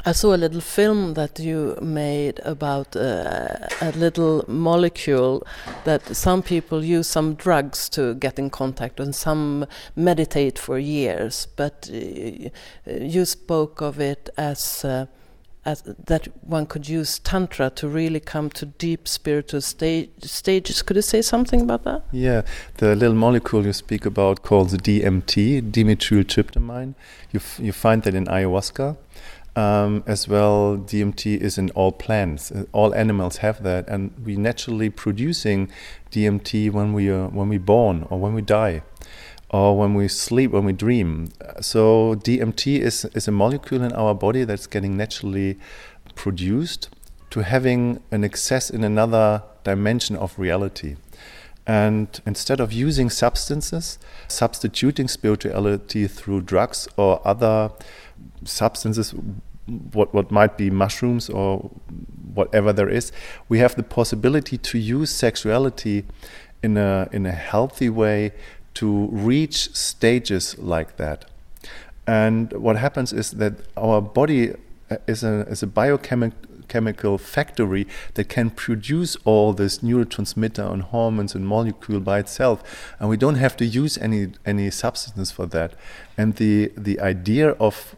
I 0.07 0.13
saw 0.13 0.35
a 0.35 0.39
little 0.39 0.63
film 0.63 1.15
that 1.15 1.39
you 1.39 1.77
made 1.83 2.41
about 2.45 2.97
uh, 2.97 3.49
a 3.83 3.93
little 3.93 4.45
molecule 4.49 5.47
that 5.85 6.17
some 6.17 6.43
people 6.43 6.83
use 6.83 7.07
some 7.07 7.35
drugs 7.35 7.89
to 7.91 8.15
get 8.15 8.39
in 8.39 8.49
contact 8.49 8.99
and 8.99 9.15
some 9.15 9.67
meditate 9.97 10.59
for 10.59 10.79
years. 10.79 11.49
But 11.55 11.91
uh, 11.93 12.49
you 12.87 13.25
spoke 13.27 13.83
of 13.83 14.01
it 14.01 14.31
as, 14.39 14.85
uh, 14.87 15.05
as 15.67 15.83
that 15.83 16.29
one 16.47 16.65
could 16.65 16.89
use 16.89 17.19
tantra 17.19 17.69
to 17.71 17.87
really 17.87 18.21
come 18.21 18.49
to 18.51 18.67
deep 18.67 19.07
spiritual 19.07 19.61
sta 19.61 20.09
stages. 20.23 20.81
Could 20.81 20.97
you 20.97 21.03
say 21.03 21.21
something 21.21 21.61
about 21.61 21.85
that? 21.85 22.05
Yeah, 22.11 22.43
the 22.79 22.97
little 22.97 23.17
molecule 23.17 23.67
you 23.67 23.75
speak 23.75 24.07
about 24.07 24.43
called 24.43 24.71
the 24.71 24.79
DMT, 24.79 25.71
dimethyltryptamine. 25.71 26.95
You 27.33 27.41
you 27.59 27.73
find 27.73 28.03
that 28.05 28.15
in 28.15 28.25
ayahuasca 28.25 28.97
um, 29.57 30.05
as 30.07 30.29
well, 30.29 30.77
DMT 30.77 31.39
is 31.39 31.59
in 31.59 31.71
all 31.71 31.93
plants. 31.93 32.53
Uh, 32.53 32.65
all 32.73 32.95
animals 32.95 33.39
have 33.39 33.63
that, 33.63 33.89
and 33.89 34.13
we 34.25 34.37
naturally 34.37 34.91
producing 34.91 35.71
DMT 36.11 36.71
when 36.71 36.93
we 36.93 37.09
are 37.09 37.29
when 37.29 37.49
we 37.49 37.59
born 37.59 38.07
or 38.11 38.19
when 38.19 38.35
we 38.35 38.43
die, 38.43 38.83
or 39.51 39.77
when 39.77 39.95
we 39.95 40.07
sleep, 40.09 40.53
when 40.53 40.65
we 40.65 40.73
dream. 40.73 41.31
So 41.61 42.15
DMT 42.15 42.79
is 42.79 43.05
is 43.07 43.27
a 43.27 43.33
molecule 43.33 43.83
in 43.83 43.93
our 43.93 44.15
body 44.15 44.45
that's 44.45 44.67
getting 44.67 44.97
naturally 44.97 45.59
produced 46.15 46.89
to 47.31 47.41
having 47.41 48.01
an 48.11 48.25
access 48.25 48.71
in 48.71 48.85
another 48.85 49.43
dimension 49.65 50.17
of 50.17 50.39
reality. 50.39 50.97
And 51.67 52.21
instead 52.27 52.59
of 52.59 52.73
using 52.73 53.11
substances, 53.11 53.99
substituting 54.27 55.09
spirituality 55.09 56.09
through 56.09 56.43
drugs 56.43 56.89
or 56.97 57.21
other 57.25 57.71
substances, 58.45 59.15
what 59.93 60.13
what 60.15 60.31
might 60.31 60.57
be 60.57 60.71
mushrooms 60.71 61.29
or 61.29 61.71
whatever 62.35 62.73
there 62.73 62.89
is, 62.89 63.13
we 63.49 63.59
have 63.59 63.75
the 63.77 63.83
possibility 63.83 64.59
to 64.59 64.79
use 64.79 65.11
sexuality 65.11 66.05
in 66.63 66.77
a 66.77 67.09
in 67.13 67.27
a 67.27 67.33
healthy 67.33 67.89
way 67.89 68.33
to 68.75 69.07
reach 69.09 69.75
stages 69.75 70.59
like 70.59 70.97
that. 70.97 71.25
And 72.07 72.53
what 72.53 72.77
happens 72.77 73.13
is 73.13 73.33
that 73.33 73.55
our 73.77 74.01
body 74.01 74.55
is 75.07 75.23
a 75.23 75.41
is 75.49 75.63
a 75.63 75.67
biochemical 75.67 76.51
chemical 76.71 77.19
factory 77.19 77.85
that 78.15 78.29
can 78.29 78.49
produce 78.49 79.17
all 79.25 79.53
this 79.53 79.79
neurotransmitter 79.79 80.73
and 80.73 80.83
hormones 80.83 81.35
and 81.35 81.45
molecule 81.45 81.99
by 81.99 82.21
itself 82.21 82.63
and 83.01 83.09
we 83.09 83.17
don't 83.17 83.35
have 83.35 83.57
to 83.57 83.67
use 83.67 83.99
any 83.99 84.29
any 84.47 84.71
substance 84.71 85.33
for 85.33 85.47
that 85.47 85.75
and 86.17 86.37
the 86.37 86.71
the 86.77 87.01
idea 87.01 87.51
of 87.59 87.97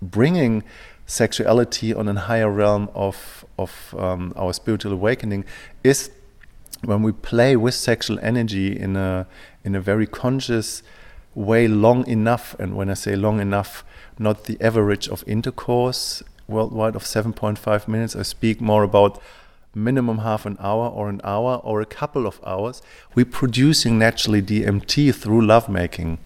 bringing 0.00 0.62
sexuality 1.06 1.94
on 1.94 2.08
a 2.08 2.14
higher 2.14 2.50
realm 2.50 2.88
of 2.94 3.44
of 3.58 3.94
um, 3.98 4.32
our 4.36 4.52
spiritual 4.52 4.92
awakening 4.92 5.44
is 5.82 6.10
when 6.84 7.02
we 7.02 7.12
play 7.12 7.56
with 7.56 7.74
sexual 7.74 8.18
energy 8.20 8.78
in 8.78 8.96
a 8.96 9.26
in 9.64 9.74
a 9.74 9.80
very 9.80 10.06
conscious 10.06 10.82
way 11.34 11.66
long 11.68 12.06
enough 12.06 12.54
and 12.58 12.76
when 12.76 12.90
i 12.90 12.94
say 12.94 13.14
long 13.14 13.40
enough 13.40 13.84
not 14.18 14.44
the 14.44 14.60
average 14.60 15.08
of 15.08 15.24
intercourse 15.26 16.22
worldwide 16.48 16.96
of 16.96 17.04
7.5 17.04 17.86
minutes. 17.86 18.16
I 18.16 18.22
speak 18.22 18.60
more 18.60 18.82
about 18.82 19.20
minimum 19.74 20.18
half 20.18 20.46
an 20.46 20.56
hour 20.58 20.88
or 20.88 21.08
an 21.08 21.20
hour 21.22 21.56
or 21.62 21.80
a 21.80 21.86
couple 21.86 22.26
of 22.26 22.40
hours. 22.44 22.82
We're 23.14 23.26
producing 23.26 23.98
naturally 23.98 24.42
dmt 24.42 25.14
through 25.14 25.46
lovemaking 25.46 26.18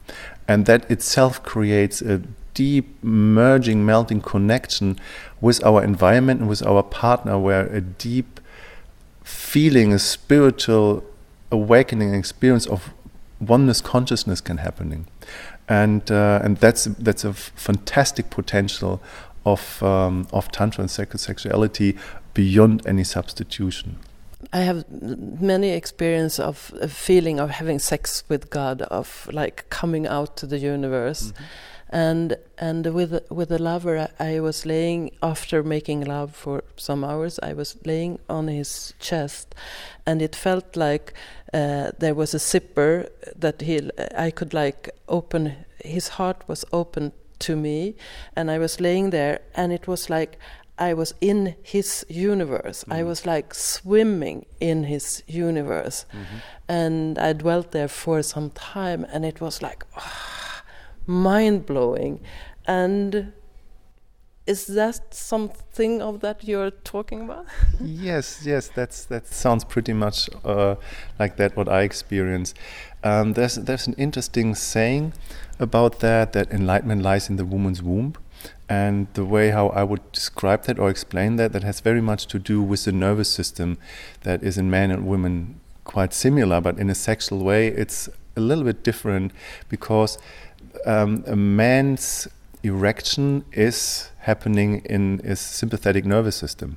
and 0.46 0.64
that 0.66 0.90
itself 0.90 1.42
creates 1.42 2.00
a 2.00 2.22
deep 2.54 3.02
merging, 3.02 3.84
melting 3.84 4.20
connection 4.20 4.98
with 5.40 5.64
our 5.64 5.82
environment 5.82 6.40
and 6.40 6.48
with 6.48 6.64
our 6.64 6.82
partner, 6.82 7.38
where 7.38 7.66
a 7.66 7.80
deep 7.80 8.40
feeling, 9.22 9.92
a 9.92 9.98
spiritual 9.98 11.04
awakening, 11.50 12.14
experience 12.14 12.66
of 12.66 12.92
oneness 13.40 13.80
consciousness 13.80 14.40
can 14.40 14.58
happening, 14.58 15.06
and 15.68 16.10
uh, 16.10 16.40
and 16.42 16.58
that's 16.58 16.84
that's 16.84 17.24
a 17.24 17.32
fantastic 17.32 18.30
potential 18.30 19.00
of 19.44 19.82
um, 19.82 20.26
of 20.32 20.50
tantra 20.52 20.82
and 20.82 20.90
sacred 20.90 21.18
sexuality 21.18 21.96
beyond 22.34 22.86
any 22.86 23.04
substitution. 23.04 23.98
I 24.52 24.60
have 24.60 24.84
many 24.90 25.70
experience 25.70 26.40
of 26.40 26.74
a 26.80 26.88
feeling 26.88 27.38
of 27.38 27.50
having 27.50 27.78
sex 27.78 28.24
with 28.28 28.50
God, 28.50 28.82
of 28.82 29.28
like 29.32 29.66
coming 29.70 30.06
out 30.06 30.36
to 30.38 30.46
the 30.46 30.58
universe. 30.58 31.22
Mm 31.22 31.32
-hmm 31.32 31.72
and 31.92 32.36
and 32.58 32.86
with 32.86 33.20
with 33.30 33.52
a 33.52 33.58
lover 33.58 34.08
I, 34.18 34.36
I 34.36 34.40
was 34.40 34.64
laying 34.64 35.10
after 35.22 35.62
making 35.62 36.04
love 36.04 36.34
for 36.34 36.64
some 36.76 37.04
hours 37.04 37.38
I 37.42 37.52
was 37.52 37.76
laying 37.84 38.18
on 38.28 38.48
his 38.48 38.94
chest 38.98 39.54
and 40.06 40.22
it 40.22 40.34
felt 40.34 40.74
like 40.74 41.12
uh, 41.52 41.90
there 41.98 42.14
was 42.14 42.34
a 42.34 42.38
zipper 42.38 43.08
that 43.36 43.60
he 43.60 43.90
I 44.16 44.30
could 44.30 44.54
like 44.54 44.90
open 45.06 45.54
his 45.84 46.08
heart 46.08 46.42
was 46.48 46.64
open 46.72 47.12
to 47.40 47.56
me 47.56 47.94
and 48.34 48.50
I 48.50 48.58
was 48.58 48.80
laying 48.80 49.10
there 49.10 49.40
and 49.54 49.72
it 49.72 49.86
was 49.86 50.08
like 50.08 50.38
I 50.78 50.94
was 50.94 51.14
in 51.20 51.54
his 51.62 52.04
universe. 52.08 52.84
Mm. 52.84 52.94
I 52.94 53.02
was 53.02 53.26
like 53.26 53.54
swimming 53.54 54.46
in 54.58 54.84
his 54.84 55.22
universe. 55.28 56.06
Mm 56.12 56.24
-hmm. 56.24 56.40
And 56.68 57.18
I 57.18 57.32
dwelt 57.34 57.70
there 57.70 57.88
for 57.88 58.22
some 58.22 58.50
time, 58.74 59.06
and 59.12 59.24
it 59.24 59.38
was 59.38 59.60
like, 59.60 59.84
oh, 59.96 60.41
mind 61.06 61.66
blowing. 61.66 62.20
And 62.66 63.32
is 64.46 64.66
that 64.66 65.14
something 65.14 66.02
of 66.02 66.20
that 66.20 66.44
you're 66.44 66.70
talking 66.70 67.22
about? 67.22 67.46
yes, 67.80 68.42
yes, 68.44 68.68
that's 68.68 69.04
that 69.06 69.26
sounds 69.26 69.64
pretty 69.64 69.92
much 69.92 70.28
uh, 70.44 70.76
like 71.18 71.36
that. 71.36 71.56
What 71.56 71.68
I 71.68 71.82
experience. 71.82 72.54
Um, 73.04 73.34
there's 73.34 73.54
there's 73.54 73.86
an 73.86 73.94
interesting 73.94 74.54
saying 74.54 75.12
about 75.58 76.00
that 76.00 76.32
that 76.32 76.50
enlightenment 76.50 77.02
lies 77.02 77.28
in 77.28 77.36
the 77.36 77.44
woman's 77.44 77.82
womb, 77.82 78.14
and 78.68 79.06
the 79.14 79.24
way 79.24 79.50
how 79.50 79.68
I 79.68 79.84
would 79.84 80.10
describe 80.12 80.64
that 80.64 80.78
or 80.78 80.90
explain 80.90 81.36
that 81.36 81.52
that 81.52 81.62
has 81.62 81.80
very 81.80 82.00
much 82.00 82.26
to 82.28 82.38
do 82.38 82.62
with 82.62 82.84
the 82.84 82.92
nervous 82.92 83.28
system 83.28 83.78
that 84.22 84.42
is 84.42 84.58
in 84.58 84.70
men 84.70 84.90
and 84.90 85.06
women 85.06 85.60
quite 85.84 86.12
similar, 86.12 86.60
but 86.60 86.78
in 86.78 86.90
a 86.90 86.94
sexual 86.94 87.44
way 87.44 87.68
it's 87.68 88.08
a 88.36 88.40
little 88.40 88.64
bit 88.64 88.82
different 88.82 89.32
because 89.68 90.18
um, 90.86 91.24
a 91.26 91.36
man's 91.36 92.28
erection 92.62 93.44
is 93.52 94.10
happening 94.20 94.82
in 94.84 95.18
his 95.18 95.40
sympathetic 95.40 96.04
nervous 96.04 96.36
system. 96.36 96.76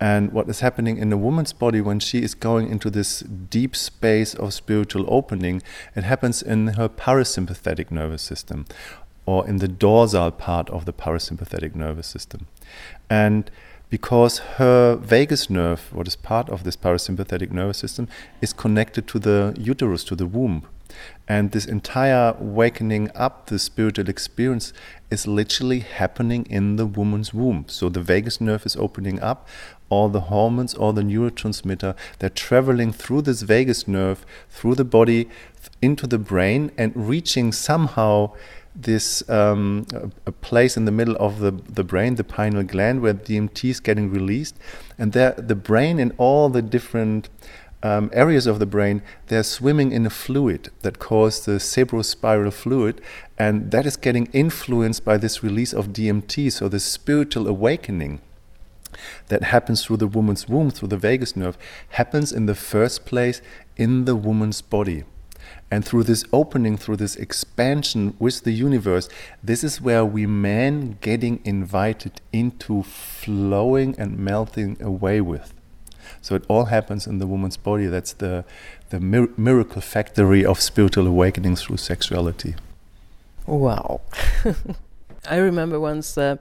And 0.00 0.32
what 0.32 0.48
is 0.48 0.60
happening 0.60 0.96
in 0.96 1.12
a 1.12 1.16
woman's 1.16 1.52
body 1.52 1.82
when 1.82 2.00
she 2.00 2.22
is 2.22 2.34
going 2.34 2.70
into 2.70 2.88
this 2.88 3.20
deep 3.20 3.76
space 3.76 4.34
of 4.34 4.54
spiritual 4.54 5.04
opening, 5.08 5.62
it 5.94 6.04
happens 6.04 6.40
in 6.40 6.68
her 6.68 6.88
parasympathetic 6.88 7.90
nervous 7.90 8.22
system 8.22 8.64
or 9.26 9.46
in 9.46 9.58
the 9.58 9.68
dorsal 9.68 10.30
part 10.30 10.70
of 10.70 10.86
the 10.86 10.92
parasympathetic 10.92 11.74
nervous 11.74 12.06
system. 12.06 12.46
And 13.10 13.50
because 13.90 14.38
her 14.58 14.96
vagus 14.96 15.50
nerve, 15.50 15.92
what 15.92 16.08
is 16.08 16.16
part 16.16 16.48
of 16.48 16.64
this 16.64 16.76
parasympathetic 16.76 17.50
nervous 17.50 17.78
system, 17.78 18.08
is 18.40 18.54
connected 18.54 19.06
to 19.08 19.18
the 19.18 19.54
uterus, 19.58 20.04
to 20.04 20.16
the 20.16 20.26
womb. 20.26 20.66
And 21.30 21.52
this 21.52 21.64
entire 21.64 22.34
wakening 22.40 23.08
up, 23.14 23.46
the 23.46 23.60
spiritual 23.60 24.08
experience, 24.08 24.72
is 25.12 25.28
literally 25.28 25.78
happening 25.78 26.44
in 26.50 26.74
the 26.74 26.86
woman's 26.86 27.32
womb. 27.32 27.66
So 27.68 27.88
the 27.88 28.00
vagus 28.00 28.40
nerve 28.40 28.66
is 28.66 28.74
opening 28.74 29.20
up, 29.20 29.46
all 29.88 30.08
the 30.08 30.22
hormones, 30.22 30.74
all 30.74 30.92
the 30.92 31.02
neurotransmitter, 31.02 31.94
they're 32.18 32.30
traveling 32.30 32.90
through 32.92 33.22
this 33.22 33.42
vagus 33.42 33.86
nerve, 33.86 34.26
through 34.48 34.74
the 34.74 34.84
body, 34.84 35.28
into 35.80 36.08
the 36.08 36.18
brain, 36.18 36.72
and 36.76 36.92
reaching 36.96 37.52
somehow 37.52 38.32
this 38.74 39.28
um, 39.30 39.86
a, 40.26 40.32
place 40.32 40.76
in 40.76 40.84
the 40.84 40.90
middle 40.90 41.16
of 41.18 41.38
the, 41.38 41.52
the 41.52 41.84
brain, 41.84 42.16
the 42.16 42.24
pineal 42.24 42.64
gland, 42.64 43.02
where 43.02 43.14
DMT 43.14 43.70
is 43.70 43.78
getting 43.78 44.10
released, 44.10 44.56
and 44.98 45.12
there 45.12 45.34
the 45.38 45.54
brain 45.54 46.00
and 46.00 46.12
all 46.18 46.48
the 46.48 46.62
different 46.62 47.28
um, 47.82 48.10
areas 48.12 48.46
of 48.46 48.58
the 48.58 48.66
brain, 48.66 49.02
they're 49.28 49.42
swimming 49.42 49.92
in 49.92 50.04
a 50.04 50.10
fluid 50.10 50.70
that 50.82 50.98
calls 50.98 51.44
the 51.44 51.52
cerebrospinal 51.52 52.52
fluid, 52.52 53.00
and 53.38 53.70
that 53.70 53.86
is 53.86 53.96
getting 53.96 54.26
influenced 54.32 55.04
by 55.04 55.16
this 55.16 55.42
release 55.42 55.72
of 55.72 55.88
DMT, 55.88 56.52
so 56.52 56.68
the 56.68 56.80
spiritual 56.80 57.48
awakening 57.48 58.20
that 59.28 59.44
happens 59.44 59.84
through 59.84 59.96
the 59.96 60.06
woman's 60.06 60.48
womb, 60.48 60.70
through 60.70 60.88
the 60.88 60.96
vagus 60.96 61.36
nerve, 61.36 61.56
happens 61.90 62.32
in 62.32 62.46
the 62.46 62.54
first 62.54 63.06
place 63.06 63.40
in 63.76 64.04
the 64.04 64.16
woman's 64.16 64.60
body. 64.60 65.04
And 65.70 65.84
through 65.84 66.04
this 66.04 66.24
opening, 66.32 66.76
through 66.76 66.96
this 66.96 67.16
expansion 67.16 68.14
with 68.18 68.42
the 68.42 68.52
universe, 68.52 69.08
this 69.42 69.64
is 69.64 69.80
where 69.80 70.04
we 70.04 70.26
men 70.26 70.98
getting 71.00 71.40
invited 71.44 72.20
into 72.32 72.82
flowing 72.82 73.94
and 73.98 74.18
melting 74.18 74.76
away 74.82 75.20
with. 75.20 75.54
So 76.20 76.34
it 76.34 76.44
all 76.48 76.66
happens 76.66 77.06
in 77.06 77.18
the 77.18 77.26
woman's 77.26 77.56
body. 77.56 77.86
That's 77.86 78.12
the, 78.12 78.44
the 78.90 79.00
mir 79.00 79.28
miracle 79.36 79.80
factory 79.80 80.44
of 80.44 80.60
spiritual 80.60 81.06
awakening 81.06 81.56
through 81.56 81.78
sexuality. 81.78 82.54
Wow. 83.46 84.00
I 85.28 85.36
remember 85.36 85.78
once 85.80 86.16
uh, 86.16 86.36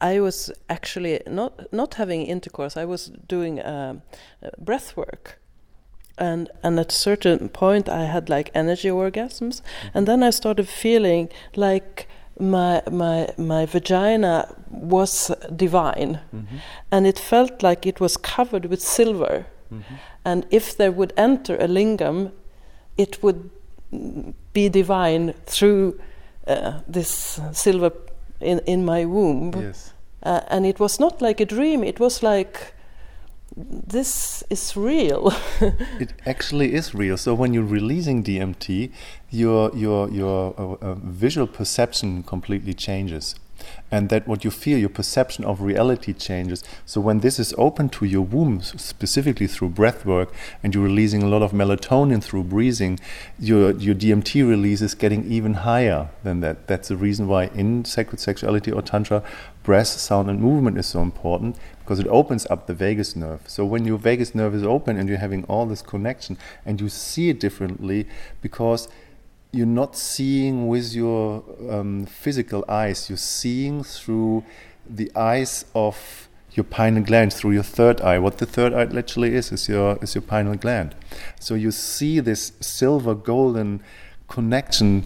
I 0.00 0.20
was 0.20 0.50
actually 0.68 1.20
not 1.26 1.72
not 1.72 1.94
having 1.94 2.22
intercourse. 2.22 2.76
I 2.76 2.84
was 2.84 3.10
doing 3.26 3.60
uh, 3.60 4.00
breath 4.58 4.96
work, 4.96 5.38
and 6.16 6.50
and 6.62 6.78
at 6.78 6.92
a 6.92 6.94
certain 6.94 7.48
point 7.48 7.88
I 7.88 8.04
had 8.04 8.28
like 8.28 8.50
energy 8.54 8.90
orgasms, 8.90 9.60
mm 9.60 9.64
-hmm. 9.64 9.90
and 9.94 10.06
then 10.06 10.22
I 10.22 10.32
started 10.32 10.68
feeling 10.68 11.28
like 11.54 12.06
my 12.40 12.82
my 12.90 13.28
my 13.36 13.66
vagina 13.66 14.54
was 14.70 15.30
divine, 15.54 16.20
mm-hmm. 16.34 16.56
and 16.90 17.06
it 17.06 17.18
felt 17.18 17.62
like 17.62 17.86
it 17.86 18.00
was 18.00 18.16
covered 18.16 18.66
with 18.66 18.80
silver. 18.82 19.46
Mm-hmm. 19.72 19.94
And 20.24 20.46
if 20.50 20.76
there 20.76 20.92
would 20.92 21.12
enter 21.16 21.56
a 21.56 21.68
lingam, 21.68 22.32
it 22.96 23.22
would 23.22 23.50
be 24.52 24.68
divine 24.68 25.34
through 25.46 26.00
uh, 26.46 26.80
this 26.86 27.40
silver 27.52 27.92
in 28.40 28.60
in 28.66 28.84
my 28.84 29.04
womb. 29.04 29.52
Yes. 29.54 29.92
Uh, 30.22 30.40
and 30.48 30.66
it 30.66 30.80
was 30.80 30.98
not 31.00 31.22
like 31.22 31.40
a 31.40 31.46
dream. 31.46 31.84
It 31.84 32.00
was 32.00 32.22
like 32.22 32.74
this 33.58 34.44
is 34.50 34.76
real. 34.76 35.32
it 35.60 36.12
actually 36.24 36.74
is 36.74 36.94
real. 36.94 37.16
So 37.16 37.34
when 37.34 37.52
you're 37.52 37.64
releasing 37.64 38.22
DMT, 38.22 38.92
your 39.30 39.74
your 39.74 40.08
your 40.10 40.54
uh, 40.56 40.86
uh, 40.86 40.94
visual 40.94 41.46
perception 41.46 42.22
completely 42.22 42.74
changes 42.74 43.34
and 43.90 44.08
that 44.08 44.26
what 44.26 44.44
you 44.44 44.50
feel, 44.50 44.78
your 44.78 44.88
perception 44.88 45.44
of 45.44 45.60
reality 45.60 46.12
changes. 46.12 46.62
So 46.84 47.00
when 47.00 47.20
this 47.20 47.38
is 47.38 47.54
open 47.56 47.88
to 47.90 48.04
your 48.04 48.22
womb, 48.22 48.60
specifically 48.62 49.46
through 49.46 49.70
breath 49.70 50.04
work, 50.04 50.32
and 50.62 50.74
you're 50.74 50.84
releasing 50.84 51.22
a 51.22 51.28
lot 51.28 51.42
of 51.42 51.52
melatonin 51.52 52.22
through 52.22 52.44
breathing, 52.44 52.98
your 53.38 53.72
your 53.72 53.94
DMT 53.94 54.48
release 54.48 54.80
is 54.82 54.94
getting 54.94 55.24
even 55.30 55.54
higher 55.54 56.10
than 56.22 56.40
that. 56.40 56.66
That's 56.66 56.88
the 56.88 56.96
reason 56.96 57.28
why 57.28 57.46
in 57.54 57.84
sacred 57.84 58.20
sexuality 58.20 58.70
or 58.70 58.82
tantra, 58.82 59.22
breath, 59.62 59.88
sound, 59.88 60.30
and 60.30 60.40
movement 60.40 60.78
is 60.78 60.86
so 60.86 61.02
important 61.02 61.56
because 61.80 61.98
it 61.98 62.06
opens 62.08 62.46
up 62.50 62.66
the 62.66 62.74
vagus 62.74 63.16
nerve. 63.16 63.40
So 63.46 63.64
when 63.64 63.86
your 63.86 63.96
vagus 63.96 64.34
nerve 64.34 64.54
is 64.54 64.62
open 64.62 64.98
and 64.98 65.08
you're 65.08 65.18
having 65.18 65.44
all 65.44 65.64
this 65.64 65.80
connection, 65.80 66.36
and 66.66 66.80
you 66.80 66.88
see 66.88 67.30
it 67.30 67.40
differently 67.40 68.06
because 68.42 68.88
you're 69.52 69.66
not 69.66 69.96
seeing 69.96 70.68
with 70.68 70.94
your 70.94 71.42
um, 71.70 72.06
physical 72.06 72.64
eyes. 72.68 73.08
You're 73.08 73.16
seeing 73.16 73.82
through 73.82 74.44
the 74.88 75.10
eyes 75.16 75.64
of 75.74 76.28
your 76.52 76.64
pineal 76.64 77.04
gland, 77.04 77.32
through 77.32 77.52
your 77.52 77.62
third 77.62 78.00
eye. 78.00 78.18
What 78.18 78.38
the 78.38 78.46
third 78.46 78.72
eye 78.74 78.84
literally 78.84 79.34
is 79.34 79.52
is 79.52 79.68
your 79.68 79.98
is 80.02 80.14
your 80.14 80.22
pineal 80.22 80.56
gland. 80.56 80.94
So 81.40 81.54
you 81.54 81.70
see 81.70 82.20
this 82.20 82.52
silver 82.60 83.14
golden 83.14 83.82
connection 84.28 85.04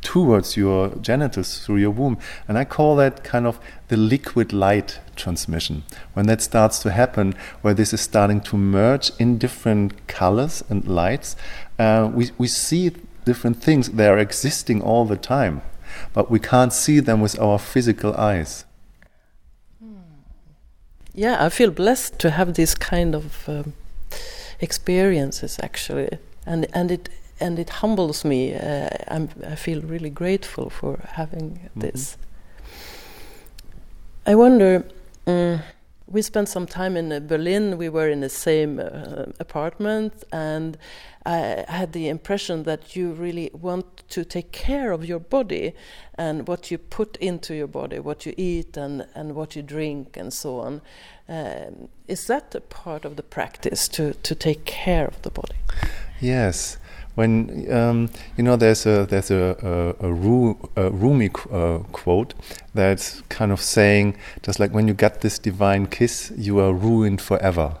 towards 0.00 0.56
your 0.56 0.88
genitals 0.96 1.64
through 1.64 1.76
your 1.76 1.90
womb, 1.90 2.18
and 2.48 2.58
I 2.58 2.64
call 2.64 2.96
that 2.96 3.22
kind 3.22 3.46
of 3.46 3.60
the 3.88 3.96
liquid 3.96 4.52
light 4.52 4.98
transmission. 5.16 5.84
When 6.14 6.26
that 6.26 6.40
starts 6.40 6.80
to 6.80 6.90
happen, 6.90 7.34
where 7.60 7.74
this 7.74 7.92
is 7.92 8.00
starting 8.00 8.40
to 8.42 8.56
merge 8.56 9.12
in 9.18 9.38
different 9.38 10.08
colors 10.08 10.64
and 10.68 10.86
lights, 10.86 11.36
uh, 11.78 12.10
we 12.12 12.30
we 12.38 12.48
see 12.48 12.92
different 13.24 13.62
things. 13.62 13.90
They 13.90 14.08
are 14.08 14.18
existing 14.18 14.82
all 14.82 15.04
the 15.04 15.16
time, 15.16 15.62
but 16.12 16.30
we 16.30 16.38
can't 16.38 16.72
see 16.72 17.00
them 17.00 17.20
with 17.20 17.38
our 17.40 17.58
physical 17.58 18.14
eyes. 18.14 18.64
Yeah, 21.14 21.44
I 21.44 21.50
feel 21.50 21.70
blessed 21.70 22.18
to 22.20 22.30
have 22.30 22.54
these 22.54 22.74
kind 22.74 23.14
of 23.14 23.48
um, 23.48 23.74
experiences 24.60 25.58
actually, 25.62 26.18
and 26.46 26.66
and 26.72 26.90
it 26.90 27.08
and 27.40 27.58
it 27.58 27.70
humbles 27.70 28.24
me. 28.24 28.54
Uh, 28.54 28.88
i 29.52 29.56
feel 29.56 29.82
really 29.82 30.10
grateful 30.10 30.70
for 30.70 30.98
having 31.06 31.50
mm 31.50 31.58
-hmm. 31.74 31.80
this. 31.80 32.16
I 34.26 34.34
wonder. 34.34 34.84
Um, 35.26 35.60
we 36.12 36.20
spent 36.22 36.48
some 36.48 36.66
time 36.66 36.96
in 36.96 37.10
uh, 37.10 37.20
Berlin. 37.20 37.78
We 37.78 37.88
were 37.88 38.08
in 38.08 38.20
the 38.20 38.28
same 38.28 38.78
uh, 38.78 39.24
apartment, 39.40 40.24
and 40.30 40.76
I 41.24 41.64
had 41.68 41.92
the 41.92 42.08
impression 42.08 42.64
that 42.64 42.94
you 42.94 43.12
really 43.12 43.50
want 43.54 44.08
to 44.10 44.24
take 44.24 44.52
care 44.52 44.92
of 44.92 45.04
your 45.04 45.18
body 45.18 45.72
and 46.16 46.46
what 46.46 46.70
you 46.70 46.76
put 46.76 47.16
into 47.16 47.54
your 47.54 47.66
body, 47.66 47.98
what 47.98 48.26
you 48.26 48.34
eat 48.36 48.76
and, 48.76 49.06
and 49.14 49.34
what 49.34 49.56
you 49.56 49.62
drink, 49.62 50.16
and 50.16 50.32
so 50.32 50.60
on. 50.60 50.82
Um, 51.28 51.88
is 52.06 52.26
that 52.26 52.54
a 52.54 52.60
part 52.60 53.06
of 53.06 53.16
the 53.16 53.22
practice 53.22 53.88
to, 53.88 54.12
to 54.12 54.34
take 54.34 54.66
care 54.66 55.06
of 55.06 55.22
the 55.22 55.30
body? 55.30 55.56
Yes 56.20 56.76
when 57.14 57.70
um, 57.72 58.10
you 58.36 58.44
know 58.44 58.56
there's 58.56 58.86
a 58.86 59.06
there's 59.06 59.30
a, 59.30 59.56
a, 60.00 60.06
a, 60.06 60.12
Ru, 60.12 60.56
a 60.76 60.90
Rumi 60.90 61.30
uh, 61.50 61.78
quote 61.92 62.34
that's 62.74 63.22
kind 63.28 63.52
of 63.52 63.60
saying 63.60 64.16
just 64.42 64.58
like 64.58 64.72
when 64.72 64.88
you 64.88 64.94
get 64.94 65.20
this 65.20 65.38
divine 65.38 65.86
kiss 65.86 66.32
you 66.36 66.58
are 66.58 66.72
ruined 66.72 67.20
forever. 67.20 67.76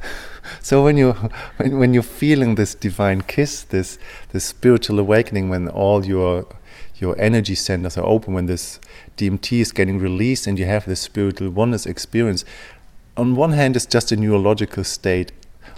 So 0.60 0.84
when 0.84 0.98
you 0.98 1.12
when, 1.56 1.78
when 1.78 1.94
you're 1.94 2.02
feeling 2.02 2.56
this 2.56 2.74
divine 2.74 3.22
kiss 3.22 3.62
this 3.62 3.98
this 4.32 4.44
spiritual 4.44 4.98
awakening 4.98 5.48
when 5.48 5.68
all 5.68 6.04
your 6.04 6.46
your 6.96 7.18
energy 7.18 7.54
centers 7.54 7.96
are 7.96 8.04
open 8.04 8.34
when 8.34 8.46
this 8.46 8.78
DMT 9.16 9.60
is 9.60 9.72
getting 9.72 9.98
released 9.98 10.46
and 10.46 10.58
you 10.58 10.66
have 10.66 10.84
this 10.84 11.00
spiritual 11.00 11.50
oneness 11.50 11.86
experience 11.86 12.44
on 13.16 13.36
one 13.36 13.52
hand 13.52 13.76
it's 13.76 13.86
just 13.86 14.12
a 14.12 14.16
neurological 14.16 14.84
state 14.84 15.32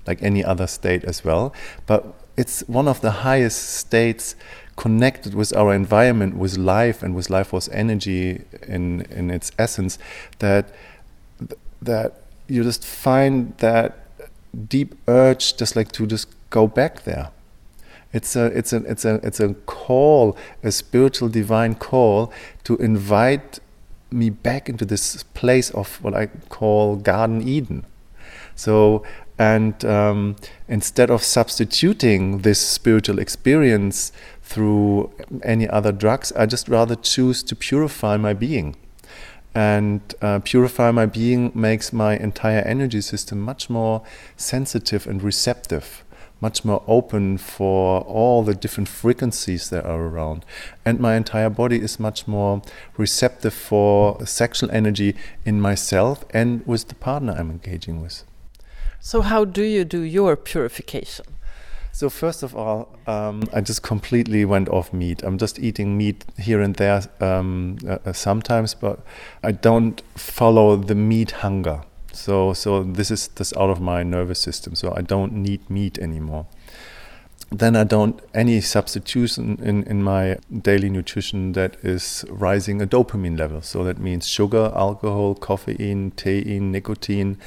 like 0.06 0.22
any 0.22 0.44
other 0.44 0.66
state 0.66 1.04
as 1.04 1.24
well 1.24 1.52
but 1.87 2.14
it's 2.37 2.61
one 2.68 2.88
of 2.88 3.01
the 3.01 3.11
highest 3.11 3.75
states 3.75 4.37
connected 4.77 5.35
with 5.35 5.57
our 5.57 5.75
environment, 5.75 6.37
with 6.37 6.59
life, 6.59 7.03
and 7.03 7.14
with 7.14 7.31
life 7.31 7.49
force 7.49 7.68
energy 7.72 8.42
in 8.66 9.03
in 9.11 9.31
its 9.31 9.53
essence, 9.59 9.99
that 10.38 10.75
that 11.81 12.22
you 12.49 12.62
just 12.62 12.85
find 12.85 13.57
that 13.59 13.99
deep 14.68 14.94
urge, 15.09 15.57
just 15.57 15.77
like 15.77 15.92
to 15.92 16.07
just 16.07 16.29
go 16.51 16.66
back 16.66 17.05
there. 17.05 17.31
It's 18.12 18.37
a 18.37 18.46
it's 18.46 18.72
a 18.72 18.77
it's 18.85 19.05
a 19.05 19.14
it's 19.22 19.40
a 19.40 19.55
call, 19.66 20.37
a 20.62 20.70
spiritual 20.70 21.29
divine 21.29 21.75
call 21.75 22.33
to 22.64 22.77
invite 22.77 23.61
me 24.11 24.31
back 24.31 24.68
into 24.68 24.85
this 24.85 25.22
place 25.35 25.70
of 25.70 26.03
what 26.03 26.14
I 26.14 26.27
call 26.49 26.96
Garden 26.96 27.46
Eden. 27.46 27.85
So 28.55 29.05
and 29.38 29.85
um, 29.85 30.37
instead 30.66 31.11
of 31.11 31.22
substituting 31.22 32.38
this 32.38 32.61
spiritual 32.61 33.18
experience 33.18 34.12
through 34.42 35.12
any 35.42 35.68
other 35.68 35.92
drugs, 35.92 36.33
I 36.33 36.46
just 36.46 36.68
rather 36.68 36.96
choose 36.96 37.42
to 37.44 37.57
purify 37.57 38.16
my 38.16 38.33
being. 38.33 38.77
And 39.55 40.14
uh, 40.20 40.40
purify 40.40 40.90
my 40.90 41.07
being 41.07 41.51
makes 41.55 41.92
my 41.92 42.16
entire 42.16 42.61
energy 42.61 43.01
system 43.01 43.40
much 43.40 43.68
more 43.70 44.03
sensitive 44.37 45.07
and 45.07 45.22
receptive, 45.22 46.05
much 46.40 46.64
more 46.64 46.83
open 46.87 47.38
for 47.38 48.03
all 48.03 48.42
the 48.42 48.55
different 48.55 48.88
frequencies 48.88 49.70
that 49.70 49.85
are 49.85 50.01
around. 50.01 50.44
And 50.85 51.01
my 51.01 51.14
entire 51.16 51.51
body 51.51 51.81
is 51.81 51.99
much 51.99 52.29
more 52.29 52.62
receptive 52.96 53.55
for 53.55 54.25
sexual 54.27 54.70
energy 54.70 55.14
in 55.44 55.61
myself 55.61 56.25
and 56.31 56.66
with 56.66 56.88
the 56.88 56.94
partner 56.94 57.35
I'm 57.38 57.51
engaging 57.51 58.03
with. 58.03 58.25
So, 59.07 59.21
how 59.21 59.45
do 59.45 59.62
you 59.62 59.85
do 59.85 60.01
your 60.01 60.35
purification? 60.35 61.27
So 61.92 62.11
first 62.11 62.42
of 62.42 62.57
all, 62.57 62.88
um, 63.07 63.45
I 63.53 63.61
just 63.61 63.85
completely 63.85 64.45
went 64.45 64.69
off 64.69 64.92
meat. 64.92 65.23
I'm 65.23 65.38
just 65.38 65.61
eating 65.61 65.97
meat 65.97 66.25
here 66.37 66.61
and 66.61 66.75
there 66.75 67.03
um, 67.21 67.79
uh, 67.88 68.12
sometimes, 68.12 68.75
but 68.75 68.99
I 69.45 69.53
don't 69.53 70.03
follow 70.16 70.75
the 70.75 70.97
meat 70.97 71.31
hunger. 71.31 71.83
So 72.12 72.53
so 72.53 72.83
this 72.83 73.12
is 73.12 73.29
this 73.29 73.53
out 73.57 73.71
of 73.71 73.81
my 73.81 74.03
nervous 74.03 74.40
system. 74.40 74.75
So 74.75 74.92
I 74.97 75.03
don't 75.03 75.35
need 75.35 75.71
meat 75.71 75.99
anymore. 76.01 76.47
Then 77.53 77.77
I 77.77 77.85
don't 77.85 78.21
any 78.35 78.61
substitution 78.61 79.61
in, 79.62 79.85
in 79.85 80.03
my 80.03 80.38
daily 80.51 80.90
nutrition 80.90 81.53
that 81.53 81.77
is 81.85 82.25
rising 82.29 82.83
a 82.83 82.87
dopamine 82.88 83.38
level. 83.38 83.62
So 83.62 83.85
that 83.85 83.99
means 83.99 84.27
sugar, 84.27 84.73
alcohol, 84.75 85.37
caffeine, 85.37 86.11
thein, 86.11 86.73
nicotine 86.73 87.38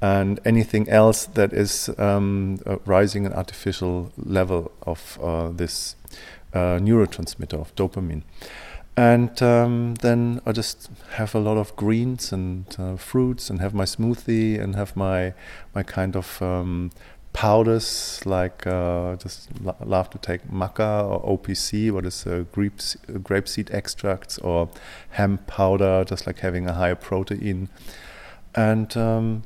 and 0.00 0.40
anything 0.44 0.88
else 0.88 1.26
that 1.26 1.52
is 1.52 1.90
um, 1.98 2.58
uh, 2.66 2.76
rising 2.84 3.26
an 3.26 3.32
artificial 3.32 4.12
level 4.16 4.70
of 4.82 5.18
uh, 5.22 5.48
this 5.48 5.96
uh, 6.52 6.78
neurotransmitter 6.78 7.58
of 7.60 7.74
dopamine. 7.76 8.22
And 8.96 9.42
um, 9.42 9.96
then 9.96 10.40
I 10.46 10.52
just 10.52 10.88
have 11.10 11.34
a 11.34 11.38
lot 11.38 11.58
of 11.58 11.76
greens 11.76 12.32
and 12.32 12.64
uh, 12.78 12.96
fruits, 12.96 13.50
and 13.50 13.60
have 13.60 13.74
my 13.74 13.84
smoothie, 13.84 14.58
and 14.58 14.74
have 14.74 14.96
my 14.96 15.34
my 15.74 15.82
kind 15.82 16.16
of 16.16 16.40
um, 16.40 16.92
powders. 17.34 18.22
Like 18.24 18.66
uh, 18.66 19.16
just 19.16 19.50
lo- 19.60 19.76
love 19.84 20.08
to 20.10 20.18
take 20.18 20.48
maca 20.48 21.04
or 21.04 21.38
OPC, 21.38 21.90
what 21.90 22.06
is 22.06 22.26
uh, 22.26 22.44
grape 22.52 22.78
grapeseed 22.78 23.70
extracts, 23.70 24.38
or 24.38 24.70
hemp 25.10 25.46
powder, 25.46 26.02
just 26.04 26.26
like 26.26 26.38
having 26.38 26.66
a 26.66 26.72
higher 26.72 26.94
protein. 26.94 27.68
And 28.54 28.96
um, 28.96 29.42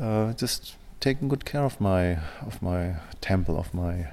uh, 0.00 0.32
just 0.32 0.76
taking 1.00 1.28
good 1.28 1.44
care 1.44 1.64
of 1.64 1.80
my 1.80 2.18
of 2.46 2.60
my 2.62 2.96
temple 3.20 3.58
of 3.58 3.72
my 3.74 4.06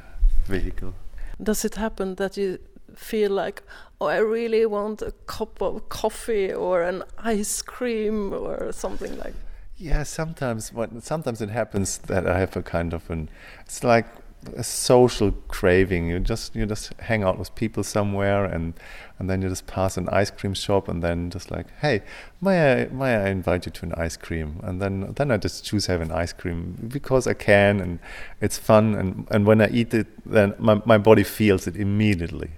vehicle. 0.45 0.93
Does 1.41 1.65
it 1.65 1.75
happen 1.75 2.15
that 2.15 2.37
you 2.37 2.59
feel 2.95 3.31
like, 3.31 3.61
oh, 3.99 4.07
I 4.07 4.17
really 4.17 4.65
want 4.65 5.01
a 5.01 5.11
cup 5.25 5.61
of 5.61 5.89
coffee 5.89 6.53
or 6.53 6.81
an 6.83 7.03
ice 7.17 7.61
cream 7.61 8.33
or 8.33 8.71
something 8.71 9.17
like? 9.17 9.33
Yeah, 9.77 10.03
sometimes. 10.03 10.71
What 10.71 11.03
sometimes 11.03 11.41
it 11.41 11.49
happens 11.49 11.97
that 11.97 12.27
I 12.27 12.39
have 12.39 12.55
a 12.55 12.63
kind 12.63 12.93
of 12.93 13.09
an. 13.09 13.29
It's 13.65 13.83
like 13.83 14.07
a 14.55 14.63
social 14.63 15.31
craving. 15.47 16.07
You 16.07 16.19
just 16.19 16.55
you 16.55 16.65
just 16.65 16.93
hang 17.01 17.23
out 17.23 17.37
with 17.37 17.53
people 17.55 17.83
somewhere, 17.83 18.45
and 18.45 18.73
and 19.17 19.29
then 19.29 19.41
you 19.41 19.49
just 19.49 19.67
pass 19.67 19.97
an 19.97 20.09
ice 20.09 20.29
cream 20.29 20.53
shop, 20.53 20.87
and 20.87 21.01
then 21.01 21.29
just 21.29 21.51
like, 21.51 21.67
hey, 21.79 22.01
may 22.41 22.83
I 22.83 22.85
may 22.87 23.15
I 23.15 23.29
invite 23.29 23.65
you 23.65 23.71
to 23.71 23.85
an 23.85 23.93
ice 23.93 24.17
cream? 24.17 24.59
And 24.63 24.81
then 24.81 25.13
then 25.15 25.31
I 25.31 25.37
just 25.37 25.65
choose 25.65 25.85
have 25.85 26.01
an 26.01 26.11
ice 26.11 26.33
cream 26.33 26.89
because 26.89 27.27
I 27.27 27.33
can, 27.33 27.79
and 27.79 27.99
it's 28.41 28.57
fun. 28.57 28.95
And 28.95 29.27
and 29.31 29.45
when 29.45 29.61
I 29.61 29.69
eat 29.69 29.93
it, 29.93 30.07
then 30.25 30.53
my 30.59 30.81
my 30.85 30.97
body 30.97 31.23
feels 31.23 31.67
it 31.67 31.75
immediately, 31.75 32.51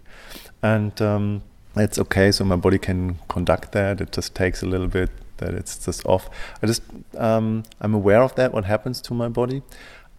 and 0.61 0.99
um, 1.01 1.43
it's 1.75 1.99
okay. 1.99 2.31
So 2.31 2.43
my 2.43 2.55
body 2.55 2.79
can 2.79 3.19
conduct 3.27 3.71
that. 3.73 4.01
It 4.01 4.11
just 4.11 4.35
takes 4.35 4.63
a 4.63 4.65
little 4.65 4.87
bit 4.87 5.09
that 5.37 5.53
it's 5.53 5.85
just 5.85 6.05
off. 6.05 6.29
I 6.63 6.67
just 6.67 6.81
um, 7.17 7.63
I'm 7.81 7.93
aware 7.93 8.23
of 8.23 8.33
that. 8.35 8.53
What 8.53 8.65
happens 8.65 9.01
to 9.01 9.13
my 9.13 9.29
body? 9.29 9.61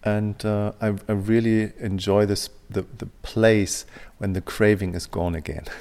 and 0.03 0.45
uh, 0.45 0.71
I, 0.79 0.95
I, 1.07 1.11
really 1.11 1.73
enjoy 1.79 2.25
this 2.25 2.49
the, 2.69 2.85
the 2.97 3.07
place 3.21 3.85
when 4.17 4.33
the 4.33 4.41
craving 4.41 4.95
is 4.95 5.05
gone 5.05 5.35
again. 5.35 5.65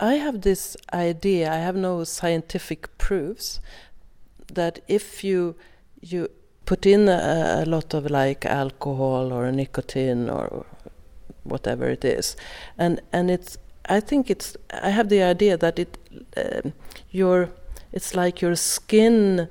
I 0.00 0.14
have 0.14 0.40
this 0.40 0.76
idea. 0.92 1.52
I 1.52 1.56
have 1.56 1.76
no 1.76 2.04
scientific 2.04 2.96
proofs 2.98 3.60
that 4.54 4.80
if 4.88 5.22
you 5.22 5.56
you 6.00 6.28
put 6.64 6.86
in 6.86 7.08
a, 7.08 7.62
a 7.62 7.66
lot 7.66 7.94
of 7.94 8.10
like 8.10 8.46
alcohol 8.46 9.32
or 9.32 9.50
nicotine 9.52 10.30
or 10.30 10.66
whatever 11.44 11.88
it 11.88 12.04
is, 12.04 12.36
and 12.78 13.00
and 13.12 13.30
it's 13.30 13.58
I 13.88 14.00
think 14.00 14.30
it's 14.30 14.56
I 14.70 14.90
have 14.90 15.08
the 15.08 15.22
idea 15.22 15.56
that 15.56 15.78
it 15.78 15.98
uh, 16.36 16.70
your 17.10 17.50
it's 17.92 18.14
like 18.14 18.40
your 18.40 18.56
skin 18.56 19.48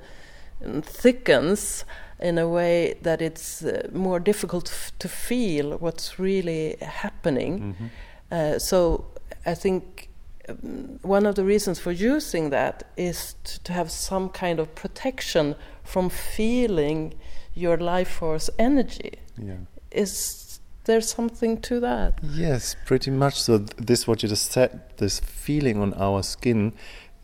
thickens 0.81 1.85
in 2.19 2.37
a 2.37 2.47
way 2.47 2.95
that 3.03 3.21
it's 3.21 3.63
uh, 3.63 3.87
more 3.93 4.19
difficult 4.19 4.91
to 4.99 5.07
feel 5.07 5.77
what's 5.77 6.19
really 6.19 6.75
happening. 6.81 7.59
Mm 7.59 7.75
-hmm. 7.77 7.89
uh, 8.31 8.59
so 8.59 9.05
I 9.45 9.55
think 9.55 9.83
Um, 10.49 10.99
one 11.01 11.25
of 11.25 11.35
the 11.35 11.43
reasons 11.43 11.79
for 11.79 11.91
using 11.91 12.49
that 12.51 12.83
is 12.95 13.35
to, 13.43 13.63
to, 13.63 13.73
have 13.73 13.91
some 13.91 14.29
kind 14.29 14.59
of 14.59 14.73
protection 14.75 15.55
from 15.83 16.09
feeling 16.09 17.13
your 17.53 17.77
life 17.77 18.09
force 18.09 18.49
energy. 18.57 19.13
Yeah. 19.37 19.57
Is 19.91 20.59
there 20.85 21.01
something 21.01 21.61
to 21.61 21.79
that? 21.81 22.19
Yes, 22.23 22.75
pretty 22.85 23.11
much. 23.11 23.41
So 23.41 23.59
th 23.59 23.69
this 23.77 24.07
what 24.07 24.23
you 24.23 24.29
just 24.29 24.51
said, 24.51 24.71
this 24.97 25.19
feeling 25.19 25.81
on 25.81 25.93
our 25.93 26.23
skin 26.23 26.73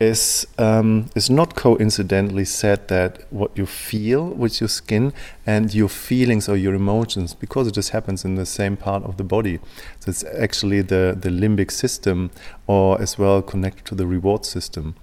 is 0.00 0.46
um, 0.58 1.06
is 1.14 1.30
not 1.30 1.54
coincidentally 1.54 2.44
said 2.44 2.88
that 2.88 3.22
what 3.30 3.56
you 3.56 3.64
feel 3.64 4.28
with 4.28 4.60
your 4.60 4.68
skin 4.68 5.12
and 5.46 5.72
your 5.72 5.88
feelings 5.88 6.48
or 6.48 6.56
your 6.56 6.74
emotions 6.74 7.32
because 7.34 7.68
it 7.68 7.74
just 7.74 7.90
happens 7.90 8.24
in 8.24 8.34
the 8.34 8.46
same 8.46 8.76
part 8.76 9.04
of 9.04 9.16
the 9.16 9.24
body. 9.24 9.60
So 10.00 10.10
it's 10.10 10.24
actually 10.24 10.82
the 10.82 11.16
the 11.18 11.30
limbic 11.30 11.70
system 11.70 12.30
or 12.66 13.00
as 13.00 13.18
well 13.18 13.40
connected 13.42 13.84
to 13.86 13.94
the 13.94 14.06
reward 14.06 14.44
system. 14.44 14.96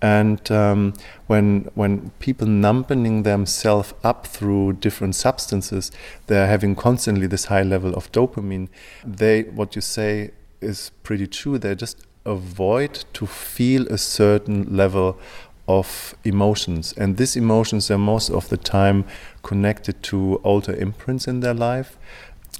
And 0.00 0.50
um, 0.50 0.94
when 1.26 1.70
when 1.74 2.10
people 2.18 2.48
numbing 2.48 3.22
themselves 3.22 3.94
up 4.02 4.26
through 4.26 4.72
different 4.74 5.14
substances 5.14 5.92
they're 6.26 6.48
having 6.48 6.74
constantly 6.74 7.28
this 7.28 7.44
high 7.44 7.62
level 7.62 7.94
of 7.94 8.10
dopamine 8.10 8.68
they 9.04 9.42
what 9.42 9.76
you 9.76 9.82
say 9.82 10.32
is 10.62 10.90
pretty 11.02 11.26
true. 11.26 11.58
They're 11.58 11.74
just 11.74 12.06
avoid 12.24 13.04
to 13.14 13.26
feel 13.26 13.86
a 13.88 13.98
certain 13.98 14.76
level 14.76 15.18
of 15.68 16.14
emotions. 16.24 16.92
And 16.96 17.16
these 17.16 17.36
emotions 17.36 17.90
are 17.90 17.98
most 17.98 18.30
of 18.30 18.48
the 18.48 18.56
time 18.56 19.04
connected 19.42 20.02
to 20.04 20.40
older 20.44 20.74
imprints 20.74 21.26
in 21.28 21.40
their 21.40 21.54
life. 21.54 21.96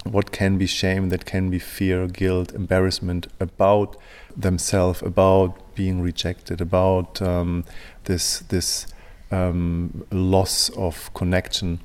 What 0.03 0.31
can 0.31 0.57
be 0.57 0.65
shame, 0.65 1.09
that 1.09 1.25
can 1.25 1.49
be 1.49 1.59
fear, 1.59 2.07
guilt, 2.07 2.53
embarrassment 2.53 3.27
about 3.39 3.95
themselves, 4.35 5.01
about 5.01 5.75
being 5.75 6.01
rejected, 6.01 6.59
about 6.59 7.21
um, 7.21 7.63
this 8.05 8.39
this 8.39 8.87
um, 9.31 10.05
loss 10.11 10.69
of 10.69 11.13
connection, 11.13 11.79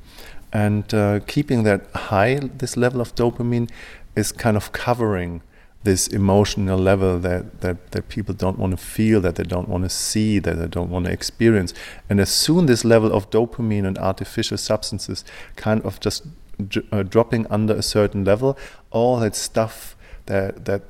and 0.53 0.93
uh, 0.93 1.21
keeping 1.27 1.62
that 1.62 1.87
high, 1.95 2.41
this 2.59 2.77
level 2.77 3.01
of 3.01 3.14
dopamine, 3.14 3.71
is 4.17 4.33
kind 4.33 4.57
of 4.57 4.73
covering 4.73 5.43
this 5.85 6.09
emotional 6.09 6.79
level 6.79 7.19
that, 7.21 7.61
that, 7.61 7.93
that 7.93 8.09
people 8.09 8.35
don't 8.35 8.59
want 8.59 8.73
to 8.73 8.77
feel, 8.77 9.21
that 9.21 9.37
they 9.37 9.45
don't 9.45 9.69
want 9.69 9.85
to 9.85 9.88
see, 9.88 10.38
that 10.38 10.59
they 10.59 10.67
don't 10.67 10.91
want 10.91 11.07
to 11.07 11.12
experience. 11.12 11.73
And 12.11 12.21
as 12.21 12.31
soon 12.31 12.67
this 12.67 12.85
level 12.85 13.12
of 13.12 13.31
dopamine 13.31 13.87
and 13.87 13.97
artificial 13.99 14.59
substances 14.59 15.25
kind 15.57 15.81
of 15.83 16.01
just 16.01 16.27
uh, 16.93 17.03
dropping 17.05 17.47
under 17.47 17.75
a 17.75 17.83
certain 17.83 18.25
level, 18.25 18.59
all 18.91 19.21
that 19.21 19.37
stuff 19.37 19.97
that 20.27 20.64
that 20.64 20.83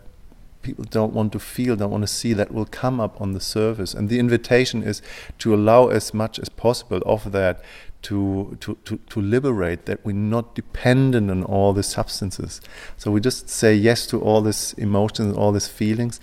people 0.62 0.84
don't 0.84 1.12
want 1.12 1.32
to 1.32 1.38
feel, 1.38 1.76
don't 1.76 1.90
want 1.90 2.02
to 2.02 2.08
see, 2.08 2.32
that 2.32 2.52
will 2.52 2.66
come 2.66 3.00
up 3.00 3.20
on 3.20 3.32
the 3.32 3.40
surface. 3.40 3.94
And 3.94 4.08
the 4.08 4.18
invitation 4.18 4.82
is 4.82 5.00
to 5.38 5.54
allow 5.54 5.88
as 5.88 6.12
much 6.12 6.38
as 6.38 6.48
possible 6.48 7.00
of 7.06 7.32
that 7.32 7.62
to, 8.02 8.56
to, 8.60 8.76
to, 8.84 8.96
to 8.96 9.20
liberate, 9.20 9.86
that 9.86 10.04
we're 10.04 10.12
not 10.12 10.54
dependent 10.54 11.30
on 11.30 11.44
all 11.44 11.72
the 11.72 11.82
substances. 11.82 12.60
So 12.96 13.10
we 13.10 13.20
just 13.20 13.48
say 13.48 13.74
yes 13.74 14.06
to 14.08 14.20
all 14.20 14.40
these 14.40 14.72
emotions, 14.74 15.36
all 15.36 15.52
these 15.52 15.68
feelings, 15.68 16.20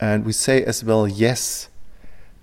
and 0.00 0.24
we 0.24 0.32
say 0.32 0.64
as 0.64 0.84
well 0.84 1.06
yes 1.06 1.68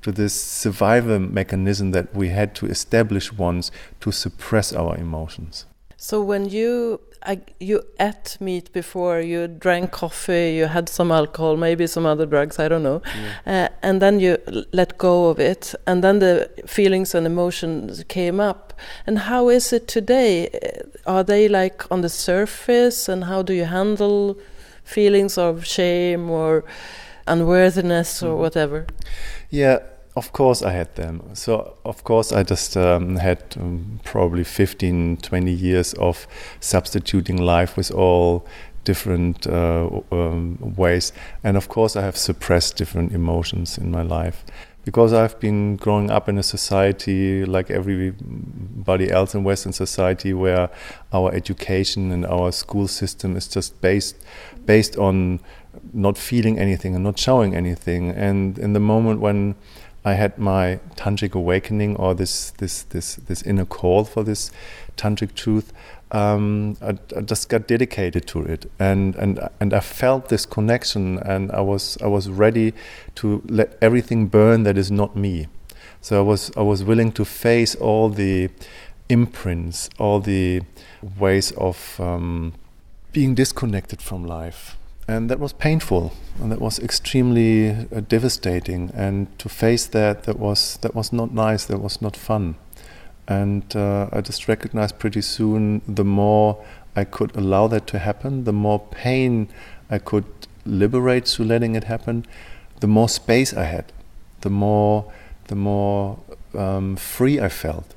to 0.01 0.11
this 0.11 0.39
survival 0.39 1.19
mechanism 1.19 1.91
that 1.91 2.13
we 2.13 2.29
had 2.29 2.53
to 2.55 2.67
establish 2.67 3.33
once 3.33 3.71
to 4.01 4.11
suppress 4.11 4.71
our 4.71 4.95
emotions. 4.97 5.65
So 5.97 6.21
when 6.21 6.49
you 6.49 6.99
I, 7.25 7.41
you 7.59 7.81
ate 7.99 8.37
meat 8.39 8.71
before, 8.71 9.19
you 9.19 9.47
drank 9.47 9.91
coffee, 9.91 10.53
you 10.53 10.67
had 10.67 10.87
some 10.89 11.11
alcohol, 11.11 11.57
maybe 11.57 11.87
some 11.87 12.05
other 12.05 12.25
drugs, 12.25 12.59
I 12.59 12.67
don't 12.67 12.83
know, 12.83 13.01
yeah. 13.45 13.65
uh, 13.65 13.75
and 13.81 14.01
then 14.01 14.19
you 14.19 14.37
let 14.71 14.97
go 14.97 15.29
of 15.29 15.39
it, 15.39 15.73
and 15.87 16.03
then 16.03 16.19
the 16.19 16.49
feelings 16.67 17.15
and 17.15 17.25
emotions 17.25 18.03
came 18.07 18.39
up. 18.39 18.73
And 19.07 19.19
how 19.19 19.49
is 19.49 19.73
it 19.73 19.87
today? 19.87 20.49
Uh, 20.49 21.09
are 21.09 21.23
they 21.23 21.47
like 21.47 21.91
on 21.91 22.01
the 22.01 22.09
surface, 22.09 23.09
and 23.09 23.23
how 23.23 23.41
do 23.41 23.53
you 23.53 23.65
handle 23.65 24.37
feelings 24.83 25.37
of 25.37 25.65
shame 25.65 26.29
or 26.29 26.63
unworthiness 27.25 28.21
or 28.21 28.35
mm. 28.35 28.39
whatever? 28.39 28.85
Yeah, 29.49 29.79
of 30.15 30.31
course, 30.31 30.61
I 30.61 30.71
had 30.71 30.95
them. 30.95 31.21
So, 31.33 31.77
of 31.83 32.03
course, 32.03 32.31
I 32.31 32.43
just 32.43 32.77
um, 32.77 33.17
had 33.17 33.43
um, 33.59 33.99
probably 34.03 34.45
15, 34.45 35.17
20 35.17 35.51
years 35.51 35.93
of 35.95 36.25
substituting 36.61 37.37
life 37.37 37.75
with 37.75 37.91
all 37.91 38.45
different 38.85 39.45
uh, 39.45 39.89
um, 40.11 40.73
ways. 40.77 41.11
And 41.43 41.57
of 41.57 41.67
course, 41.67 41.97
I 41.97 42.01
have 42.03 42.15
suppressed 42.15 42.77
different 42.77 43.11
emotions 43.11 43.77
in 43.77 43.91
my 43.91 44.03
life. 44.03 44.45
Because 44.85 45.13
I've 45.13 45.39
been 45.39 45.77
growing 45.77 46.11
up 46.11 46.29
in 46.29 46.37
a 46.37 46.43
society 46.43 47.43
like 47.43 47.71
everybody 47.71 49.09
else 49.09 49.33
in 49.33 49.43
Western 49.43 49.73
society, 49.73 50.31
where 50.31 50.69
our 51.11 51.33
education 51.33 52.11
and 52.11 52.23
our 52.23 52.51
school 52.51 52.87
system 52.87 53.35
is 53.35 53.47
just 53.47 53.81
based 53.81 54.15
based 54.67 54.95
on 54.95 55.39
not 55.91 56.19
feeling 56.19 56.59
anything 56.59 56.93
and 56.93 57.03
not 57.03 57.17
showing 57.17 57.55
anything. 57.55 58.11
And 58.11 58.59
in 58.59 58.73
the 58.73 58.79
moment 58.79 59.21
when 59.21 59.55
I 60.05 60.13
had 60.13 60.37
my 60.37 60.79
tantric 60.95 61.33
awakening 61.33 61.95
or 61.95 62.13
this 62.13 62.51
this 62.51 62.83
this 62.83 63.15
this 63.15 63.41
inner 63.41 63.65
call 63.65 64.05
for 64.05 64.23
this 64.23 64.51
tantric 64.95 65.33
truth. 65.33 65.73
Um, 66.11 66.77
I, 66.81 66.99
I, 67.17 67.21
just 67.21 67.49
got 67.49 67.67
dedicated 67.67 68.27
to 68.27 68.43
it, 68.43 68.71
and 68.79 69.15
and 69.15 69.39
and 69.59 69.73
I 69.73 69.79
felt 69.79 70.29
this 70.29 70.45
connection, 70.45 71.17
and 71.17 71.51
I 71.51 71.61
was 71.61 71.97
I 72.03 72.07
was 72.07 72.29
ready 72.29 72.73
to 73.15 73.41
let 73.47 73.75
everything 73.81 74.27
burn 74.27 74.63
that 74.63 74.77
is 74.77 74.91
not 74.91 75.15
me. 75.15 75.47
So 76.01 76.19
I 76.19 76.21
was 76.21 76.51
I 76.55 76.61
was 76.61 76.83
willing 76.83 77.11
to 77.13 77.25
face 77.25 77.73
all 77.73 78.09
the 78.09 78.49
imprints, 79.09 79.89
all 79.97 80.19
the 80.19 80.61
ways 81.19 81.51
of 81.53 81.99
um, 81.99 82.53
being 83.11 83.33
disconnected 83.33 84.03
from 84.03 84.23
life 84.23 84.77
and 85.07 85.29
that 85.29 85.39
was 85.39 85.53
painful 85.53 86.13
and 86.41 86.51
that 86.51 86.59
was 86.59 86.79
extremely 86.79 87.69
uh, 87.69 88.01
devastating. 88.07 88.91
And 88.93 89.27
to 89.39 89.49
face 89.49 89.85
that 89.87 90.23
that 90.23 90.39
was 90.39 90.77
that 90.81 90.95
was 90.95 91.13
not 91.13 91.33
nice 91.33 91.65
that 91.65 91.79
was 91.79 92.01
not 92.01 92.17
fun. 92.17 92.55
And 93.27 93.75
uh, 93.75 94.07
i 94.11 94.21
just 94.21 94.47
recognized 94.47 94.99
pretty 94.99 95.21
soon 95.21 95.81
the 95.87 96.03
more 96.03 96.63
i 96.95 97.03
could 97.03 97.35
allow 97.35 97.67
that 97.67 97.87
to 97.87 97.97
happen 97.97 98.43
the 98.43 98.53
more 98.53 98.79
pain 98.91 99.47
i 99.89 99.97
could 99.97 100.25
liberate 100.63 101.27
through 101.27 101.45
letting 101.45 101.75
it 101.75 101.85
happen 101.85 102.23
the 102.81 102.87
more 102.87 103.09
space 103.09 103.51
i 103.51 103.63
had 103.63 103.91
the 104.41 104.49
more 104.51 105.11
the 105.47 105.55
more 105.55 106.19
um, 106.53 106.95
free 106.95 107.39
i 107.39 107.49
felt. 107.49 107.95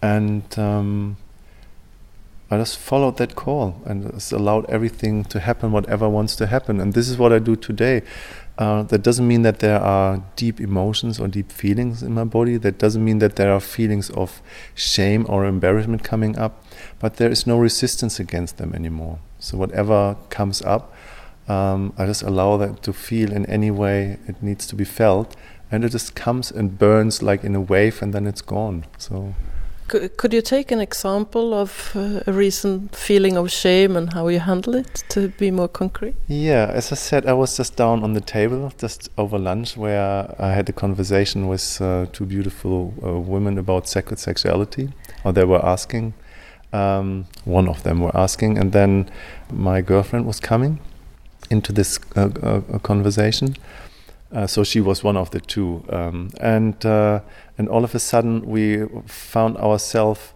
And 0.00 0.58
um, 0.58 1.16
I 2.52 2.58
just 2.58 2.76
followed 2.76 3.16
that 3.16 3.34
call 3.34 3.80
and 3.86 4.12
just 4.12 4.30
allowed 4.30 4.68
everything 4.68 5.24
to 5.24 5.40
happen, 5.40 5.72
whatever 5.72 6.06
wants 6.06 6.36
to 6.36 6.46
happen. 6.46 6.80
And 6.80 6.92
this 6.92 7.08
is 7.08 7.16
what 7.16 7.32
I 7.32 7.38
do 7.38 7.56
today. 7.56 8.02
Uh, 8.58 8.82
that 8.82 9.02
doesn't 9.02 9.26
mean 9.26 9.40
that 9.40 9.60
there 9.60 9.80
are 9.80 10.22
deep 10.36 10.60
emotions 10.60 11.18
or 11.18 11.28
deep 11.28 11.50
feelings 11.50 12.02
in 12.02 12.12
my 12.12 12.24
body. 12.24 12.58
That 12.58 12.76
doesn't 12.76 13.02
mean 13.02 13.20
that 13.20 13.36
there 13.36 13.50
are 13.50 13.58
feelings 13.58 14.10
of 14.10 14.42
shame 14.74 15.24
or 15.30 15.46
embarrassment 15.46 16.04
coming 16.04 16.36
up, 16.36 16.62
but 16.98 17.16
there 17.16 17.30
is 17.30 17.46
no 17.46 17.56
resistance 17.58 18.20
against 18.20 18.58
them 18.58 18.74
anymore. 18.74 19.20
So 19.38 19.56
whatever 19.56 20.18
comes 20.28 20.60
up, 20.60 20.94
um, 21.48 21.94
I 21.96 22.04
just 22.04 22.22
allow 22.22 22.58
that 22.58 22.82
to 22.82 22.92
feel 22.92 23.32
in 23.32 23.46
any 23.46 23.70
way 23.70 24.18
it 24.28 24.42
needs 24.42 24.66
to 24.66 24.76
be 24.76 24.84
felt, 24.84 25.34
and 25.70 25.86
it 25.86 25.88
just 25.88 26.14
comes 26.14 26.50
and 26.50 26.78
burns 26.78 27.22
like 27.22 27.44
in 27.44 27.54
a 27.54 27.62
wave, 27.62 28.02
and 28.02 28.12
then 28.12 28.26
it's 28.26 28.42
gone. 28.42 28.84
So. 28.98 29.34
Could, 29.92 30.16
could 30.16 30.32
you 30.32 30.40
take 30.40 30.72
an 30.72 30.80
example 30.80 31.52
of 31.52 31.92
uh, 31.94 32.20
a 32.26 32.32
recent 32.32 32.96
feeling 32.96 33.36
of 33.36 33.50
shame 33.50 33.94
and 33.94 34.10
how 34.14 34.28
you 34.28 34.40
handle 34.40 34.74
it 34.74 35.04
to 35.10 35.28
be 35.28 35.50
more 35.50 35.68
concrete? 35.68 36.14
Yeah, 36.28 36.70
as 36.72 36.92
I 36.92 36.94
said, 36.94 37.26
I 37.26 37.34
was 37.34 37.58
just 37.58 37.76
down 37.76 38.02
on 38.02 38.14
the 38.14 38.22
table 38.22 38.72
just 38.78 39.10
over 39.18 39.38
lunch 39.38 39.76
where 39.76 40.34
I 40.38 40.52
had 40.52 40.66
a 40.70 40.72
conversation 40.72 41.46
with 41.46 41.78
uh, 41.82 42.06
two 42.10 42.24
beautiful 42.24 42.94
uh, 43.04 43.20
women 43.20 43.58
about 43.58 43.86
sacred 43.86 44.18
sexuality, 44.18 44.88
or 45.24 45.32
they 45.34 45.44
were 45.44 45.62
asking. 45.62 46.14
Um, 46.72 47.26
one 47.44 47.68
of 47.68 47.82
them 47.82 48.00
were 48.00 48.16
asking, 48.16 48.56
and 48.56 48.72
then 48.72 49.10
my 49.52 49.82
girlfriend 49.82 50.24
was 50.24 50.40
coming 50.40 50.78
into 51.50 51.70
this 51.70 52.00
uh, 52.16 52.30
uh, 52.42 52.78
conversation. 52.78 53.56
Uh, 54.32 54.46
so 54.46 54.64
she 54.64 54.80
was 54.80 55.04
one 55.04 55.16
of 55.16 55.30
the 55.30 55.40
two, 55.40 55.84
um, 55.90 56.30
and 56.40 56.84
and 56.84 57.68
all 57.68 57.84
of 57.84 57.94
a 57.94 57.98
sudden 57.98 58.46
we 58.46 58.86
found 59.06 59.56
ourselves 59.58 60.32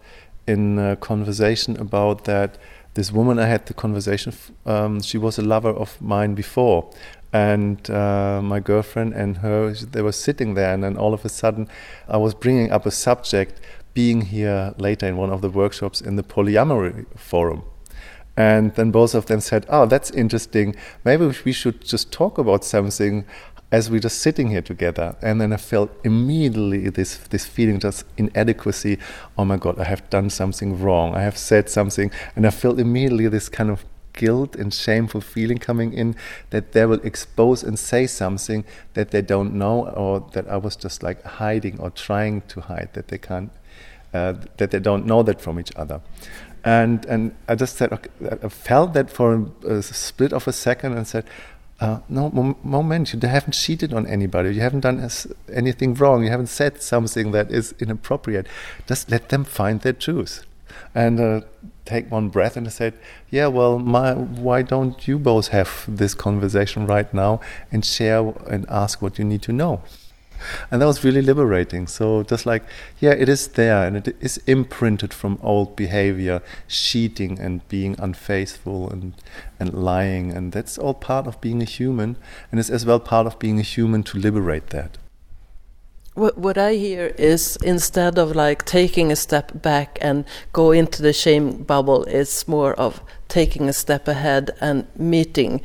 in 0.47 0.79
a 0.79 0.95
conversation 0.95 1.75
about 1.77 2.23
that 2.25 2.57
this 2.93 3.11
woman 3.11 3.37
I 3.37 3.45
had 3.45 3.65
the 3.67 3.73
conversation 3.73 4.33
um, 4.65 5.01
she 5.01 5.17
was 5.17 5.37
a 5.37 5.43
lover 5.43 5.69
of 5.69 6.01
mine 6.01 6.33
before. 6.33 6.89
And 7.33 7.87
uh, 7.91 8.41
my 8.41 8.59
girlfriend 8.59 9.13
and 9.13 9.37
her 9.37 9.71
they 9.73 10.01
were 10.01 10.13
sitting 10.13 10.55
there 10.55 10.73
and 10.73 10.83
then 10.83 10.97
all 10.97 11.13
of 11.13 11.23
a 11.25 11.29
sudden 11.29 11.67
I 12.07 12.17
was 12.17 12.33
bringing 12.33 12.71
up 12.71 12.85
a 12.85 12.91
subject 12.91 13.59
being 13.93 14.21
here 14.21 14.73
later 14.77 15.05
in 15.07 15.17
one 15.17 15.29
of 15.29 15.41
the 15.41 15.49
workshops 15.49 16.01
in 16.01 16.15
the 16.15 16.23
polyamory 16.23 17.05
forum. 17.15 17.63
And 18.37 18.73
then 18.75 18.91
both 18.91 19.13
of 19.13 19.25
them 19.25 19.41
said, 19.41 19.65
Oh, 19.69 19.85
that's 19.85 20.11
interesting. 20.11 20.75
Maybe 21.03 21.31
we 21.45 21.51
should 21.51 21.81
just 21.81 22.11
talk 22.11 22.37
about 22.37 22.63
something 22.63 23.25
as 23.71 23.89
we're 23.89 23.99
just 23.99 24.19
sitting 24.19 24.49
here 24.49 24.61
together. 24.61 25.15
And 25.21 25.41
then 25.41 25.51
I 25.51 25.57
felt 25.57 25.91
immediately 26.03 26.89
this, 26.89 27.17
this 27.17 27.45
feeling 27.45 27.79
just 27.79 28.05
inadequacy. 28.15 28.97
Oh 29.37 29.43
my 29.45 29.57
God, 29.57 29.77
I 29.79 29.83
have 29.83 30.09
done 30.09 30.29
something 30.29 30.81
wrong. 30.81 31.15
I 31.15 31.21
have 31.21 31.37
said 31.37 31.69
something. 31.69 32.11
And 32.35 32.47
I 32.47 32.49
felt 32.49 32.79
immediately 32.79 33.27
this 33.27 33.49
kind 33.49 33.69
of 33.69 33.83
guilt 34.13 34.55
and 34.55 34.73
shameful 34.73 35.21
feeling 35.21 35.57
coming 35.57 35.93
in 35.93 36.15
that 36.49 36.71
they 36.71 36.85
will 36.85 37.01
expose 37.01 37.61
and 37.61 37.77
say 37.77 38.07
something 38.07 38.65
that 38.93 39.11
they 39.11 39.21
don't 39.21 39.53
know 39.53 39.87
or 39.89 40.27
that 40.31 40.47
I 40.47 40.57
was 40.57 40.75
just 40.75 41.03
like 41.03 41.21
hiding 41.23 41.79
or 41.79 41.89
trying 41.89 42.41
to 42.47 42.61
hide 42.61 42.89
that 42.93 43.09
they 43.09 43.17
can't, 43.17 43.51
uh, 44.13 44.33
that 44.57 44.71
they 44.71 44.79
don't 44.79 45.05
know 45.05 45.23
that 45.23 45.41
from 45.41 45.59
each 45.59 45.71
other. 45.75 46.01
And, 46.63 47.05
and 47.05 47.35
I 47.47 47.55
just 47.55 47.77
said, 47.77 47.93
okay, 47.93 48.09
I 48.43 48.49
felt 48.49 48.93
that 48.93 49.09
for 49.09 49.49
a, 49.65 49.75
a 49.75 49.83
split 49.83 50.33
of 50.33 50.47
a 50.47 50.53
second 50.53 50.97
and 50.97 51.07
said, 51.07 51.25
uh, 51.79 51.99
no 52.09 52.55
moment 52.63 53.13
you 53.13 53.19
haven't 53.19 53.53
cheated 53.53 53.93
on 53.93 54.07
anybody. 54.07 54.53
You 54.55 54.61
haven't 54.61 54.79
done 54.81 55.07
anything 55.51 55.93
wrong. 55.93 56.23
You 56.23 56.31
haven't 56.31 56.47
said 56.47 56.81
something 56.81 57.31
that 57.31 57.51
is 57.51 57.75
inappropriate. 57.79 58.47
Just 58.87 59.11
let 59.11 59.29
them 59.29 59.43
find 59.43 59.81
their 59.81 59.93
truth. 59.93 60.43
And 60.95 61.19
uh, 61.19 61.41
take 61.87 62.11
one 62.11 62.29
breath 62.29 62.57
and 62.57 62.67
I 62.67 62.69
said 62.69 62.93
yeah 63.29 63.47
well 63.47 63.79
my, 63.79 64.13
why 64.13 64.61
don't 64.61 65.07
you 65.07 65.17
both 65.17 65.47
have 65.47 65.85
this 65.87 66.13
conversation 66.13 66.85
right 66.85 67.11
now 67.13 67.39
and 67.71 67.83
share 67.83 68.33
and 68.47 68.65
ask 68.69 69.01
what 69.01 69.17
you 69.17 69.25
need 69.25 69.41
to 69.43 69.53
know 69.53 69.81
and 70.71 70.81
that 70.81 70.85
was 70.85 71.03
really 71.03 71.21
liberating. 71.21 71.87
So 71.87 72.23
just 72.23 72.45
like, 72.45 72.63
yeah, 72.99 73.11
it 73.11 73.29
is 73.29 73.47
there 73.49 73.85
and 73.85 73.95
it 73.97 74.15
is 74.19 74.37
imprinted 74.47 75.13
from 75.13 75.39
old 75.41 75.75
behavior, 75.75 76.41
cheating 76.67 77.39
and 77.39 77.67
being 77.67 77.95
unfaithful 77.99 78.89
and 78.89 79.13
and 79.59 79.73
lying, 79.73 80.31
and 80.31 80.51
that's 80.51 80.77
all 80.77 80.93
part 80.93 81.27
of 81.27 81.41
being 81.41 81.61
a 81.61 81.65
human, 81.65 82.15
and 82.51 82.59
it's 82.59 82.69
as 82.69 82.85
well 82.85 82.99
part 82.99 83.25
of 83.27 83.39
being 83.39 83.59
a 83.59 83.63
human 83.63 84.03
to 84.03 84.17
liberate 84.17 84.69
that. 84.69 84.97
What 86.13 86.37
what 86.37 86.57
I 86.57 86.73
hear 86.73 87.13
is 87.17 87.57
instead 87.63 88.17
of 88.17 88.35
like 88.35 88.65
taking 88.65 89.11
a 89.11 89.15
step 89.15 89.61
back 89.61 89.99
and 90.01 90.25
go 90.51 90.71
into 90.71 91.01
the 91.01 91.13
shame 91.13 91.63
bubble, 91.63 92.05
it's 92.05 92.47
more 92.47 92.73
of 92.73 93.01
taking 93.27 93.69
a 93.69 93.73
step 93.73 94.07
ahead 94.07 94.51
and 94.59 94.87
meeting 94.95 95.61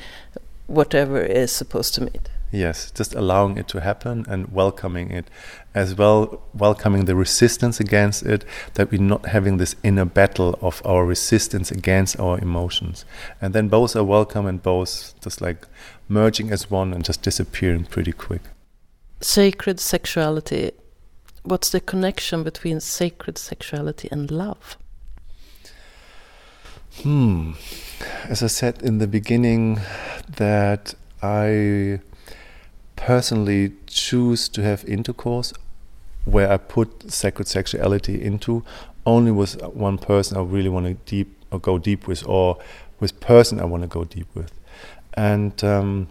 whatever 0.67 1.21
is 1.21 1.53
supposed 1.53 1.95
to 1.95 2.03
meet. 2.03 2.29
Yes, 2.55 2.91
just 2.91 3.15
allowing 3.15 3.57
it 3.57 3.67
to 3.69 3.81
happen 3.81 4.27
and 4.29 4.53
welcoming 4.53 5.11
it, 5.11 5.31
as 5.75 5.95
well 5.97 6.43
welcoming 6.53 7.07
the 7.07 7.17
resistance 7.17 7.81
against 7.81 8.25
it, 8.25 8.45
that 8.75 8.91
we're 8.91 9.01
not 9.01 9.25
having 9.27 9.57
this 9.57 9.75
inner 9.83 10.05
battle 10.05 10.59
of 10.61 10.83
our 10.85 11.07
resistance 11.07 11.71
against 11.71 12.21
our 12.21 12.38
emotions. 12.38 13.07
And 13.41 13.55
then 13.55 13.69
both 13.69 13.97
are 13.97 14.05
welcome 14.05 14.45
and 14.45 14.62
both 14.62 15.19
just 15.23 15.41
like 15.41 15.67
merging 16.09 16.51
as 16.51 16.71
one 16.71 16.93
and 16.93 17.03
just 17.03 17.23
disappearing 17.23 17.87
pretty 17.87 18.12
quick. 18.12 18.43
Sacred 19.23 19.81
sexuality. 19.81 20.73
what's 21.45 21.71
the 21.71 21.81
connection 21.81 22.45
between 22.45 22.81
sacred 22.81 23.38
sexuality 23.38 24.09
and 24.12 24.31
love? 24.31 24.77
Hmm. 27.03 27.53
As 28.25 28.43
I 28.43 28.49
said 28.49 28.83
in 28.83 28.99
the 28.99 29.07
beginning, 29.07 29.81
that 30.37 30.95
I 31.23 32.01
personally 33.03 33.73
choose 33.87 34.49
to 34.49 34.62
have 34.62 34.85
intercourse 34.85 35.53
where 36.25 36.51
I 36.51 36.57
put 36.57 37.11
sacred 37.11 37.49
sexuality 37.49 38.23
into 38.23 38.65
only 39.05 39.33
with 39.33 39.61
one 39.62 39.99
person 39.99 40.37
I 40.37 40.43
really 40.43 40.69
want 40.69 40.87
to 40.87 40.95
deep 41.11 41.37
or 41.51 41.59
go 41.59 41.79
deep 41.79 42.07
with, 42.07 42.27
or 42.29 42.59
with 43.01 43.19
person 43.21 43.61
I 43.61 43.65
want 43.65 43.83
to 43.83 43.88
go 43.88 44.05
deep 44.05 44.29
with. 44.35 44.53
And 45.15 45.62
um, 45.65 46.09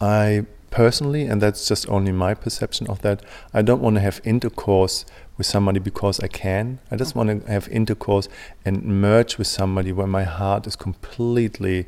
I 0.00 0.44
personally, 0.70 1.24
and 1.24 1.40
that's 1.40 1.66
just 1.66 1.88
only 1.88 2.12
my 2.12 2.34
perception 2.34 2.88
of 2.88 3.00
that, 3.00 3.22
I 3.54 3.62
don't 3.62 3.80
want 3.80 3.96
to 3.96 4.00
have 4.00 4.20
intercourse 4.22 5.06
with 5.38 5.46
somebody 5.46 5.80
because 5.80 6.20
I 6.20 6.28
can. 6.28 6.78
I 6.90 6.96
just 6.96 7.16
want 7.16 7.44
to 7.44 7.50
have 7.50 7.68
intercourse 7.68 8.28
and 8.66 8.84
merge 8.84 9.38
with 9.38 9.46
somebody 9.46 9.92
where 9.92 10.06
my 10.06 10.24
heart 10.24 10.66
is 10.66 10.76
completely 10.76 11.86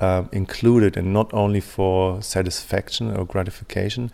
um, 0.00 0.28
included 0.32 0.96
and 0.96 1.12
not 1.12 1.32
only 1.32 1.60
for 1.60 2.22
satisfaction 2.22 3.14
or 3.16 3.24
gratification. 3.24 4.10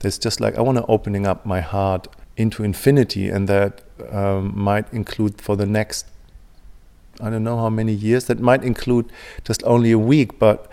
There's 0.00 0.18
just 0.18 0.40
like 0.40 0.56
I 0.56 0.60
want 0.60 0.78
to 0.78 0.86
opening 0.86 1.26
up 1.26 1.44
my 1.46 1.60
heart 1.60 2.06
into 2.36 2.62
infinity, 2.62 3.28
and 3.28 3.48
that 3.48 3.82
um, 4.10 4.52
might 4.54 4.90
include 4.92 5.40
for 5.40 5.56
the 5.56 5.66
next 5.66 6.06
I 7.22 7.28
don't 7.28 7.44
know 7.44 7.58
how 7.58 7.68
many 7.68 7.92
years. 7.92 8.24
That 8.26 8.40
might 8.40 8.64
include 8.64 9.10
just 9.44 9.62
only 9.64 9.90
a 9.90 9.98
week, 9.98 10.38
but 10.38 10.70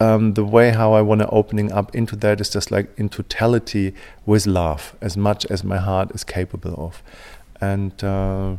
um, 0.00 0.34
the 0.34 0.44
way 0.44 0.70
how 0.70 0.92
I 0.92 1.02
want 1.02 1.20
to 1.20 1.28
opening 1.28 1.72
up 1.72 1.94
into 1.94 2.16
that 2.16 2.40
is 2.40 2.50
just 2.50 2.70
like 2.70 2.88
in 2.98 3.08
totality 3.08 3.94
with 4.24 4.46
love, 4.46 4.94
as 5.00 5.16
much 5.16 5.46
as 5.46 5.64
my 5.64 5.78
heart 5.78 6.10
is 6.14 6.24
capable 6.24 6.74
of, 6.78 7.02
and 7.60 8.02
uh, 8.04 8.56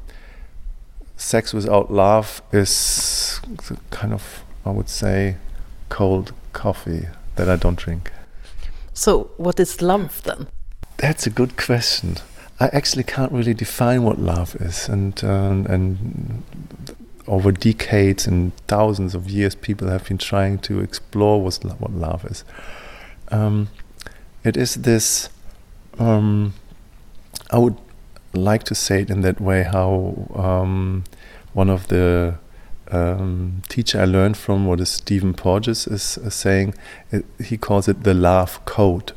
sex 1.15 1.53
without 1.53 1.91
love 1.91 2.41
is 2.51 3.39
kind 3.89 4.13
of 4.13 4.43
I 4.67 4.71
would 4.71 4.89
say 4.89 5.37
cold 5.89 6.33
coffee 6.53 7.07
that 7.35 7.49
I 7.49 7.55
don't 7.55 7.77
drink. 7.77 8.11
So, 8.93 9.31
what 9.37 9.59
is 9.59 9.81
love 9.81 10.21
then? 10.23 10.47
That's 10.97 11.27
a 11.27 11.29
good 11.29 11.55
question. 11.57 12.17
I 12.59 12.67
actually 12.73 13.03
can't 13.03 13.31
really 13.31 13.53
define 13.53 14.03
what 14.03 14.19
love 14.19 14.55
is, 14.55 14.89
and 14.89 15.23
uh, 15.23 15.63
and 15.69 16.43
over 17.27 17.51
decades 17.51 18.25
and 18.25 18.55
thousands 18.67 19.13
of 19.13 19.29
years, 19.29 19.53
people 19.53 19.87
have 19.89 20.07
been 20.07 20.17
trying 20.17 20.59
to 20.59 20.79
explore 20.79 21.41
what 21.41 21.57
what 21.77 21.91
love 21.91 22.25
is. 22.25 22.43
Um, 23.29 23.69
it 24.43 24.57
is 24.57 24.75
this. 24.75 25.29
Um, 25.99 26.53
I 27.51 27.59
would 27.59 27.77
like 28.33 28.63
to 28.63 28.75
say 28.75 29.01
it 29.01 29.09
in 29.09 29.21
that 29.21 29.39
way. 29.39 29.63
How 29.63 30.27
um, 30.35 31.03
one 31.53 31.69
of 31.69 31.87
the 31.87 32.39
um, 32.91 33.61
teacher 33.69 34.01
I 34.01 34.05
learned 34.05 34.37
from, 34.37 34.65
what 34.65 34.79
is 34.79 34.89
Stephen 34.89 35.33
Porges 35.33 35.87
is, 35.87 36.17
is 36.17 36.33
saying, 36.33 36.73
it, 37.11 37.25
he 37.43 37.57
calls 37.57 37.87
it 37.87 38.03
the 38.03 38.13
love 38.13 38.63
code. 38.65 39.13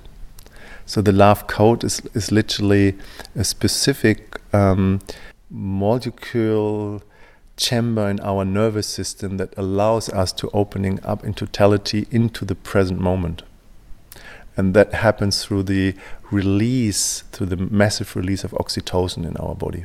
So 0.86 1.00
the 1.00 1.12
love 1.12 1.46
code 1.46 1.84
is, 1.84 2.02
is 2.14 2.32
literally 2.32 2.96
a 3.36 3.44
specific 3.44 4.40
um, 4.52 5.00
molecule 5.48 7.02
chamber 7.56 8.08
in 8.08 8.18
our 8.20 8.44
nervous 8.44 8.86
system 8.86 9.36
that 9.36 9.56
allows 9.56 10.08
us 10.08 10.32
to 10.32 10.50
opening 10.52 10.98
up 11.04 11.22
in 11.22 11.34
totality 11.34 12.06
into 12.10 12.44
the 12.44 12.54
present 12.54 13.00
moment. 13.00 13.42
And 14.56 14.74
that 14.74 14.94
happens 14.94 15.44
through 15.44 15.64
the 15.64 15.94
release, 16.30 17.22
through 17.32 17.46
the 17.46 17.56
massive 17.56 18.16
release 18.16 18.44
of 18.44 18.50
oxytocin 18.52 19.24
in 19.24 19.36
our 19.36 19.54
body. 19.54 19.84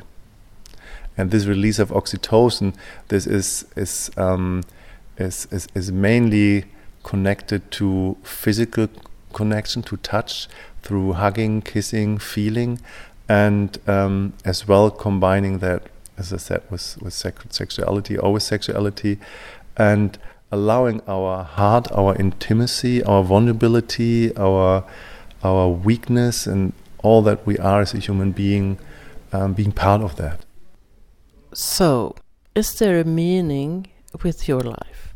And 1.16 1.30
this 1.30 1.46
release 1.46 1.78
of 1.78 1.90
oxytocin, 1.90 2.74
this 3.08 3.26
is 3.26 3.64
is 3.76 4.10
um, 4.16 4.62
is, 5.16 5.48
is, 5.50 5.66
is 5.74 5.90
mainly 5.90 6.64
connected 7.02 7.70
to 7.70 8.16
physical 8.22 8.88
connection, 9.32 9.82
to 9.82 9.96
touch, 9.98 10.48
through 10.82 11.14
hugging, 11.14 11.62
kissing, 11.62 12.18
feeling, 12.18 12.80
and 13.28 13.78
um, 13.88 14.32
as 14.44 14.68
well 14.68 14.90
combining 14.90 15.58
that, 15.58 15.82
as 16.16 16.32
I 16.32 16.36
said, 16.36 16.62
with, 16.70 16.96
with 17.02 17.12
sexuality, 17.12 18.18
always 18.18 18.44
sexuality, 18.44 19.18
and 19.76 20.18
allowing 20.52 21.02
our 21.08 21.42
heart, 21.42 21.90
our 21.92 22.14
intimacy, 22.16 23.02
our 23.02 23.22
vulnerability, 23.22 24.36
our 24.36 24.84
our 25.44 25.68
weakness, 25.68 26.46
and 26.46 26.72
all 27.02 27.20
that 27.22 27.46
we 27.46 27.58
are 27.58 27.80
as 27.82 27.94
a 27.94 27.98
human 27.98 28.32
being, 28.32 28.78
um, 29.32 29.52
being 29.52 29.70
part 29.70 30.00
of 30.00 30.16
that. 30.16 30.45
So, 31.58 32.14
is 32.54 32.78
there 32.78 33.00
a 33.00 33.04
meaning 33.04 33.86
with 34.22 34.46
your 34.46 34.60
life? 34.60 35.14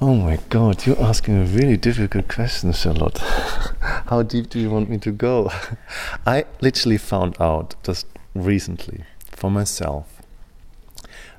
Oh 0.00 0.16
my 0.16 0.40
god, 0.48 0.84
you're 0.84 1.00
asking 1.00 1.40
a 1.40 1.44
really 1.44 1.76
difficult 1.76 2.26
question, 2.26 2.72
Charlotte. 2.72 3.18
How 4.08 4.24
deep 4.24 4.50
do 4.50 4.58
you 4.58 4.70
want 4.70 4.90
me 4.90 4.98
to 4.98 5.12
go? 5.12 5.52
I 6.26 6.46
literally 6.60 6.98
found 6.98 7.40
out 7.40 7.76
just 7.84 8.08
recently 8.34 9.04
for 9.30 9.52
myself 9.52 10.20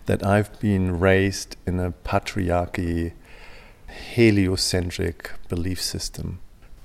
that 0.05 0.25
I've 0.25 0.57
been 0.61 1.01
raised 1.01 1.57
in 1.67 1.81
a 1.81 1.91
patriarchy, 1.91 3.11
heliocentric 3.87 5.31
belief 5.49 5.81
system. 5.81 6.39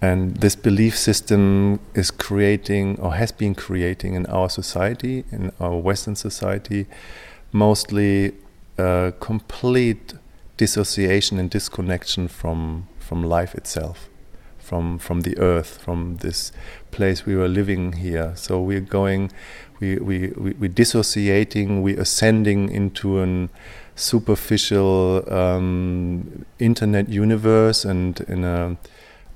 And 0.06 0.36
this 0.36 0.56
belief 0.56 0.94
system 0.96 1.80
is 1.94 2.10
creating, 2.12 3.00
or 3.00 3.14
has 3.14 3.32
been 3.32 3.54
creating 3.54 4.14
in 4.14 4.26
our 4.26 4.48
society, 4.48 5.24
in 5.32 5.50
our 5.58 5.76
Western 5.88 6.16
society, 6.16 6.86
mostly 7.50 8.32
a 8.78 9.12
complete 9.20 10.14
dissociation 10.56 11.38
and 11.40 11.50
disconnection 11.50 12.28
from 12.28 12.86
from 12.98 13.22
life 13.36 13.54
itself, 13.60 14.08
from 14.58 14.98
from 14.98 15.22
the 15.22 15.34
earth, 15.38 15.70
from 15.84 16.16
this 16.18 16.52
place 16.90 17.26
we 17.26 17.34
were 17.34 17.48
living 17.48 17.92
here. 17.92 18.32
So 18.36 18.60
we're 18.68 18.88
going, 19.00 19.32
we 19.80 19.98
we 20.08 20.16
we 20.42 20.50
we 20.60 20.68
dissociating, 20.68 21.82
we 21.82 21.96
ascending 21.96 22.70
into 22.70 23.18
an 23.18 23.48
superficial 23.96 25.24
um, 25.32 26.44
internet 26.58 27.08
universe 27.08 27.88
and 27.90 28.20
in 28.28 28.44
a, 28.44 28.76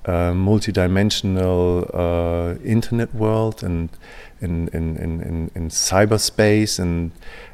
a 0.05 0.33
multidimensional 0.33 1.91
uh, 1.95 2.59
internet 2.65 3.15
world 3.15 3.63
and 3.63 3.91
in 4.41 4.69
in, 4.69 4.97
in, 4.97 5.21
in, 5.21 5.51
in 5.55 5.69
cyberspace 5.69 6.79
and 6.79 7.13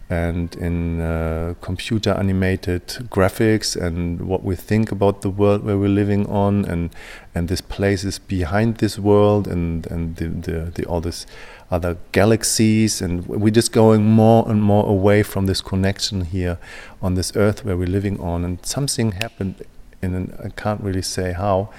and 0.08 0.54
in 0.54 1.00
uh, 1.00 1.54
computer 1.60 2.10
animated 2.12 2.86
graphics 3.10 3.74
and 3.74 4.20
what 4.20 4.44
we 4.44 4.54
think 4.54 4.92
about 4.92 5.22
the 5.22 5.30
world 5.30 5.64
where 5.64 5.76
we're 5.76 5.88
living 5.88 6.24
on 6.28 6.64
and 6.64 6.90
and 7.34 7.48
this 7.48 7.60
places 7.60 8.20
behind 8.20 8.76
this 8.76 8.98
world 8.98 9.48
and 9.48 9.86
and 9.88 10.16
the, 10.16 10.28
the, 10.28 10.70
the 10.74 10.84
all 10.84 11.00
this 11.00 11.26
other 11.72 11.96
galaxies 12.12 13.02
and 13.02 13.26
we're 13.26 13.50
just 13.50 13.72
going 13.72 14.04
more 14.04 14.48
and 14.48 14.62
more 14.62 14.86
away 14.86 15.24
from 15.24 15.46
this 15.46 15.60
connection 15.60 16.20
here 16.20 16.58
on 17.02 17.14
this 17.14 17.34
earth 17.34 17.64
where 17.64 17.76
we're 17.76 17.88
living 17.88 18.20
on 18.20 18.44
and 18.44 18.64
something 18.64 19.10
happened 19.12 19.60
and 20.00 20.32
I 20.44 20.50
can't 20.50 20.80
really 20.80 21.02
say 21.02 21.32
how 21.32 21.70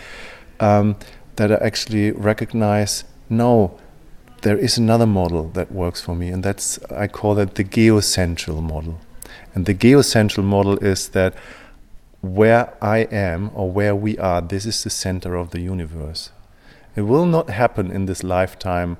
um, 0.60 0.96
that 1.36 1.52
I 1.52 1.56
actually 1.56 2.12
recognize 2.12 3.04
no 3.30 3.78
there 4.42 4.58
is 4.58 4.78
another 4.78 5.08
model 5.08 5.50
that 5.50 5.72
works 5.72 6.02
for 6.02 6.16
me, 6.16 6.30
and 6.30 6.44
that's 6.44 6.80
I 6.92 7.08
call 7.08 7.36
that 7.36 7.56
the 7.56 7.64
geocentral 7.64 8.62
model. 8.62 9.00
And 9.54 9.66
the 9.66 9.74
geocentral 9.74 10.44
model 10.44 10.78
is 10.78 11.10
that 11.10 11.34
where 12.22 12.74
I 12.82 13.00
am 13.12 13.52
or 13.54 13.72
where 13.72 13.96
we 13.96 14.18
are, 14.18 14.42
this 14.42 14.66
is 14.66 14.84
the 14.84 14.90
center 14.90 15.36
of 15.36 15.52
the 15.52 15.62
universe. 15.62 16.32
It 16.96 17.02
will 17.02 17.26
not 17.26 17.50
happen 17.50 17.92
in 17.92 18.06
this 18.06 18.24
lifetime. 18.24 18.98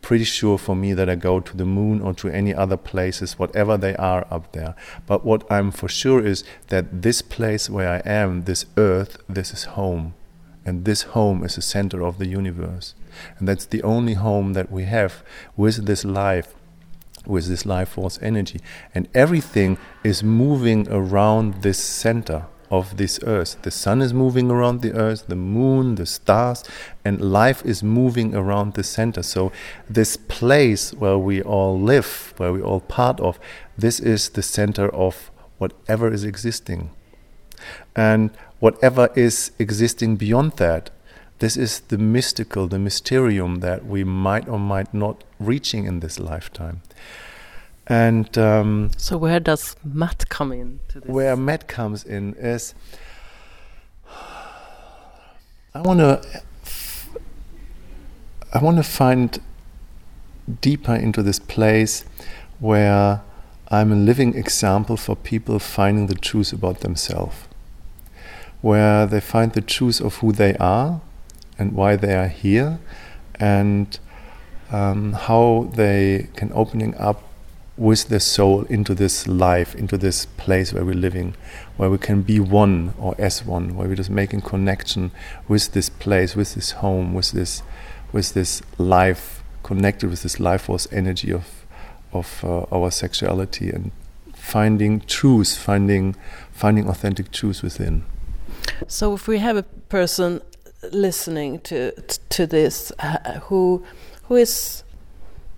Pretty 0.00 0.24
sure 0.24 0.58
for 0.58 0.74
me 0.74 0.94
that 0.94 1.08
I 1.08 1.14
go 1.14 1.38
to 1.38 1.56
the 1.56 1.64
moon 1.64 2.00
or 2.00 2.12
to 2.14 2.28
any 2.28 2.52
other 2.52 2.76
places, 2.76 3.38
whatever 3.38 3.76
they 3.76 3.94
are 3.96 4.26
up 4.30 4.52
there. 4.52 4.74
But 5.06 5.24
what 5.24 5.50
I'm 5.50 5.70
for 5.70 5.88
sure 5.88 6.24
is 6.24 6.42
that 6.68 7.02
this 7.02 7.22
place 7.22 7.70
where 7.70 7.88
I 7.88 8.02
am, 8.04 8.42
this 8.42 8.66
earth, 8.76 9.16
this 9.28 9.52
is 9.52 9.64
home. 9.64 10.14
And 10.64 10.84
this 10.84 11.02
home 11.02 11.44
is 11.44 11.56
the 11.56 11.62
center 11.62 12.02
of 12.02 12.18
the 12.18 12.26
universe. 12.26 12.94
And 13.38 13.48
that's 13.48 13.66
the 13.66 13.82
only 13.82 14.14
home 14.14 14.52
that 14.52 14.70
we 14.70 14.84
have 14.84 15.22
with 15.56 15.86
this 15.86 16.04
life, 16.04 16.54
with 17.26 17.46
this 17.46 17.66
life 17.66 17.90
force 17.90 18.18
energy. 18.22 18.60
And 18.94 19.08
everything 19.14 19.78
is 20.04 20.22
moving 20.22 20.88
around 20.88 21.62
this 21.62 21.78
center 21.78 22.46
of 22.72 22.96
this 22.96 23.20
earth. 23.24 23.60
The 23.62 23.70
sun 23.70 24.00
is 24.00 24.14
moving 24.14 24.50
around 24.50 24.80
the 24.80 24.94
earth, 24.94 25.26
the 25.28 25.36
moon, 25.36 25.96
the 25.96 26.06
stars, 26.06 26.64
and 27.04 27.20
life 27.20 27.62
is 27.66 27.82
moving 27.82 28.34
around 28.34 28.74
the 28.74 28.82
center. 28.82 29.22
So, 29.22 29.52
this 29.90 30.16
place 30.16 30.94
where 30.94 31.18
we 31.18 31.42
all 31.42 31.78
live, 31.78 32.32
where 32.38 32.50
we 32.50 32.62
all 32.62 32.80
part 32.80 33.20
of, 33.20 33.38
this 33.76 34.00
is 34.00 34.30
the 34.30 34.42
center 34.42 34.88
of 34.88 35.30
whatever 35.58 36.10
is 36.10 36.24
existing. 36.24 36.90
And 37.94 38.30
whatever 38.62 39.10
is 39.16 39.50
existing 39.58 40.14
beyond 40.14 40.52
that, 40.52 40.88
this 41.40 41.56
is 41.56 41.80
the 41.88 41.98
mystical, 41.98 42.68
the 42.68 42.78
mysterium 42.78 43.56
that 43.56 43.84
we 43.84 44.04
might 44.04 44.46
or 44.48 44.56
might 44.56 44.94
not 44.94 45.24
reaching 45.40 45.84
in 45.84 45.98
this 45.98 46.20
lifetime. 46.20 46.80
And 47.88 48.38
um, 48.38 48.92
so, 48.96 49.18
where 49.18 49.40
does 49.40 49.74
Matt 49.82 50.28
come 50.28 50.52
in? 50.52 50.78
Where 51.06 51.36
Matt 51.36 51.66
comes 51.66 52.04
in 52.04 52.34
is, 52.34 52.72
I 55.74 55.80
want 55.80 55.98
to, 55.98 56.22
I 58.52 58.62
want 58.62 58.76
to 58.76 58.84
find 58.84 59.40
deeper 60.60 60.94
into 60.94 61.24
this 61.24 61.40
place 61.40 62.04
where 62.60 63.22
I'm 63.68 63.90
a 63.90 63.96
living 63.96 64.36
example 64.36 64.96
for 64.96 65.16
people 65.16 65.58
finding 65.58 66.06
the 66.06 66.14
truth 66.14 66.52
about 66.52 66.80
themselves, 66.80 67.34
where 68.62 69.06
they 69.06 69.20
find 69.20 69.52
the 69.52 69.60
truth 69.60 70.00
of 70.00 70.16
who 70.16 70.32
they 70.32 70.56
are 70.56 71.00
and 71.58 71.72
why 71.72 71.96
they 71.96 72.14
are 72.14 72.28
here, 72.28 72.78
and 73.34 73.98
um, 74.70 75.12
how 75.12 75.70
they 75.74 76.28
can 76.34 76.50
opening 76.54 76.94
up 76.96 77.22
with 77.76 78.08
their 78.08 78.20
soul 78.20 78.62
into 78.64 78.94
this 78.94 79.26
life, 79.26 79.74
into 79.74 79.98
this 79.98 80.26
place 80.26 80.72
where 80.72 80.84
we're 80.84 80.94
living, 80.94 81.34
where 81.76 81.90
we 81.90 81.98
can 81.98 82.22
be 82.22 82.38
one 82.38 82.94
or 82.98 83.14
as 83.18 83.44
one, 83.44 83.76
where 83.76 83.88
we're 83.88 83.94
just 83.94 84.10
making 84.10 84.40
connection 84.40 85.10
with 85.48 85.72
this 85.72 85.88
place, 85.88 86.36
with 86.36 86.54
this 86.54 86.72
home, 86.72 87.12
with 87.14 87.32
this, 87.32 87.62
with 88.12 88.34
this 88.34 88.62
life, 88.78 89.42
connected 89.62 90.08
with 90.10 90.22
this 90.22 90.38
life 90.40 90.62
force 90.62 90.86
energy 90.92 91.32
of 91.32 91.64
of 92.12 92.44
uh, 92.44 92.66
our 92.70 92.90
sexuality 92.90 93.70
and 93.70 93.90
finding 94.34 95.00
truth, 95.00 95.56
finding 95.56 96.14
finding 96.52 96.88
authentic 96.88 97.30
truth 97.30 97.62
within. 97.62 98.04
So, 98.88 99.14
if 99.14 99.28
we 99.28 99.38
have 99.38 99.56
a 99.56 99.62
person 99.62 100.40
listening 100.92 101.60
to 101.60 101.92
to 102.30 102.46
this 102.46 102.92
uh, 102.98 103.40
who 103.44 103.84
who 104.24 104.36
is 104.36 104.82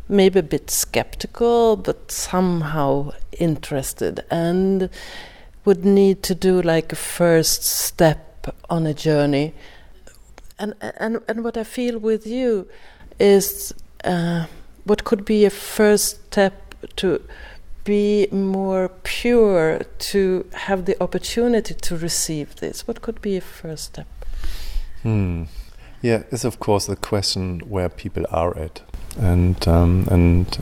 maybe 0.09 0.39
a 0.39 0.43
bit 0.43 0.71
skeptical 0.71 1.77
but 1.77 2.11
somehow 2.13 3.11
interested 3.39 4.23
and 4.31 4.91
would 5.65 5.85
need 5.85 6.23
to 6.23 6.35
do 6.35 6.61
like 6.61 6.93
a 6.93 6.97
first 6.97 7.63
step 7.63 8.55
on 8.69 8.87
a 8.87 8.95
journey. 8.95 9.55
And 10.59 10.75
and 10.81 11.21
and 11.27 11.43
what 11.43 11.57
i 11.57 11.65
feel 11.65 11.99
with 11.99 12.27
you 12.27 12.69
is 13.19 13.75
uh, 14.05 14.47
what 14.85 15.05
could 15.05 15.25
be 15.25 15.45
a 15.45 15.51
first 15.51 16.27
step 16.27 16.75
to 16.97 17.21
be 17.85 18.28
more 18.30 18.89
pure 19.03 19.80
to 19.99 20.47
have 20.53 20.87
the 20.87 21.01
opportunity 21.03 21.74
to 21.74 21.97
receive 21.97 22.57
this? 22.57 22.89
What 22.89 23.03
could 23.03 23.20
be 23.20 23.37
a 23.37 23.41
first 23.41 23.85
step? 23.85 24.07
Hmm. 25.03 25.45
Yeah 26.03 26.22
it's 26.30 26.45
of 26.45 26.59
course 26.59 26.87
the 26.87 26.97
question 26.97 27.61
where 27.61 27.89
people 27.89 28.26
are 28.30 28.57
at. 28.59 28.82
And 29.16 29.66
um, 29.68 30.07
and 30.11 30.59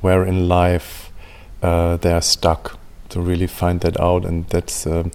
where 0.00 0.24
in 0.24 0.48
life 0.48 1.10
uh, 1.62 1.96
they 1.96 2.12
are 2.12 2.22
stuck 2.22 2.78
to 3.08 3.20
really 3.20 3.46
find 3.46 3.80
that 3.80 3.98
out. 4.00 4.24
And 4.24 4.46
that's 4.48 4.86
a 4.86 5.10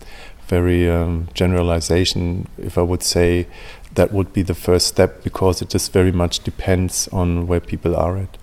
very 0.48 0.90
um, 0.90 1.30
generalization 1.34 2.48
if 2.58 2.78
I 2.78 2.82
would 2.82 3.04
say 3.04 3.48
that 3.94 4.12
would 4.12 4.34
be 4.34 4.42
the 4.42 4.54
first 4.54 4.88
step 4.88 5.24
because 5.24 5.62
it 5.62 5.70
just 5.70 5.94
very 5.94 6.12
much 6.12 6.44
depends 6.44 7.08
on 7.10 7.48
where 7.48 7.60
people 7.60 7.96
are 7.96 8.18
at. 8.18 8.38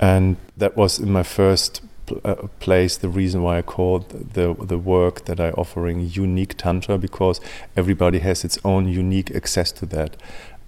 And 0.00 0.36
that 0.56 0.76
was 0.76 0.98
in 0.98 1.10
my 1.10 1.22
first 1.22 1.80
uh, 2.24 2.46
place 2.60 2.96
the 2.96 3.08
reason 3.08 3.42
why 3.42 3.58
I 3.58 3.62
called 3.62 4.08
the 4.34 4.54
the 4.54 4.78
work 4.78 5.24
that 5.26 5.40
I 5.40 5.50
offering 5.50 6.10
unique 6.12 6.56
tantra 6.56 6.98
because 6.98 7.40
everybody 7.76 8.20
has 8.20 8.44
its 8.44 8.58
own 8.64 8.88
unique 8.88 9.34
access 9.34 9.72
to 9.72 9.86
that 9.86 10.16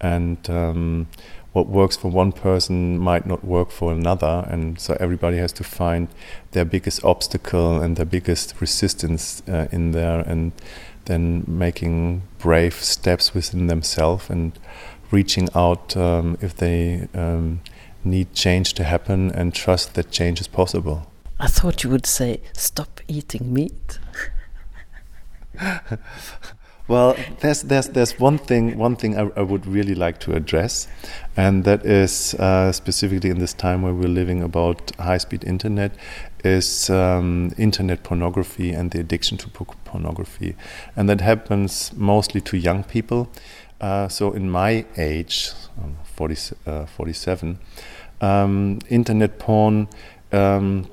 and 0.01 0.39
um, 0.51 1.07
what 1.53 1.69
works 1.69 1.97
for 1.97 2.11
one 2.11 2.33
person 2.33 2.99
might 2.99 3.27
not 3.27 3.45
work 3.45 3.71
for 3.71 3.93
another 3.93 4.47
and 4.51 4.81
so 4.81 4.97
everybody 4.99 5.37
has 5.39 5.53
to 5.53 5.65
find 5.65 6.09
their 6.51 6.65
biggest 6.65 7.05
obstacle 7.05 7.81
and 7.81 7.97
their 7.97 8.05
biggest 8.05 8.61
resistance 8.61 9.43
uh, 9.49 9.69
in 9.71 9.93
there 9.93 10.21
and 10.21 10.53
then 11.05 11.45
making 11.47 12.23
brave 12.39 12.75
steps 12.75 13.35
within 13.35 13.67
themselves 13.67 14.29
and 14.31 14.59
reaching 15.11 15.49
out 15.55 15.97
um, 15.97 16.37
if 16.41 16.57
they 16.57 17.09
um, 17.15 17.61
need 18.05 18.33
change 18.35 18.75
to 18.75 18.85
happen 18.85 19.31
and 19.31 19.55
trust 19.55 19.95
that 19.95 20.11
change 20.11 20.41
is 20.41 20.49
possible. 20.49 21.07
I 21.45 21.47
thought 21.47 21.85
you 21.85 21.91
would 21.91 22.07
say 22.07 22.41
stop 22.55 23.03
eating 23.07 23.53
meat. 23.53 23.99
Well, 26.87 27.17
there's 27.41 27.63
there's 27.63 27.89
there's 27.89 28.21
one 28.21 28.37
thing 28.37 28.77
one 28.77 28.97
thing 28.97 29.17
I, 29.17 29.31
I 29.37 29.41
would 29.41 29.67
really 29.67 29.95
like 29.95 30.21
to 30.21 30.37
address, 30.37 30.87
and 31.35 31.65
that 31.65 31.87
is 31.87 32.35
uh, 32.35 32.73
specifically 32.73 33.31
in 33.31 33.39
this 33.39 33.55
time 33.55 33.81
where 33.81 33.95
we're 33.95 34.07
living 34.07 34.43
about 34.43 34.93
high-speed 34.99 35.45
internet, 35.45 35.93
is 36.45 36.91
um, 36.91 37.55
internet 37.57 38.03
pornography 38.03 38.73
and 38.73 38.91
the 38.91 39.01
addiction 39.01 39.39
to 39.39 39.49
pornography, 39.49 40.57
and 40.95 41.09
that 41.09 41.23
happens 41.23 41.91
mostly 41.97 42.43
to 42.43 42.59
young 42.59 42.85
people. 42.85 43.31
Uh, 43.81 44.09
so 44.09 44.33
in 44.33 44.51
my 44.51 44.85
age, 44.99 45.53
40, 46.05 46.57
uh, 46.67 46.85
47, 46.85 47.59
um, 48.21 48.79
internet 48.91 49.39
porn. 49.39 49.89
Um, 50.33 50.87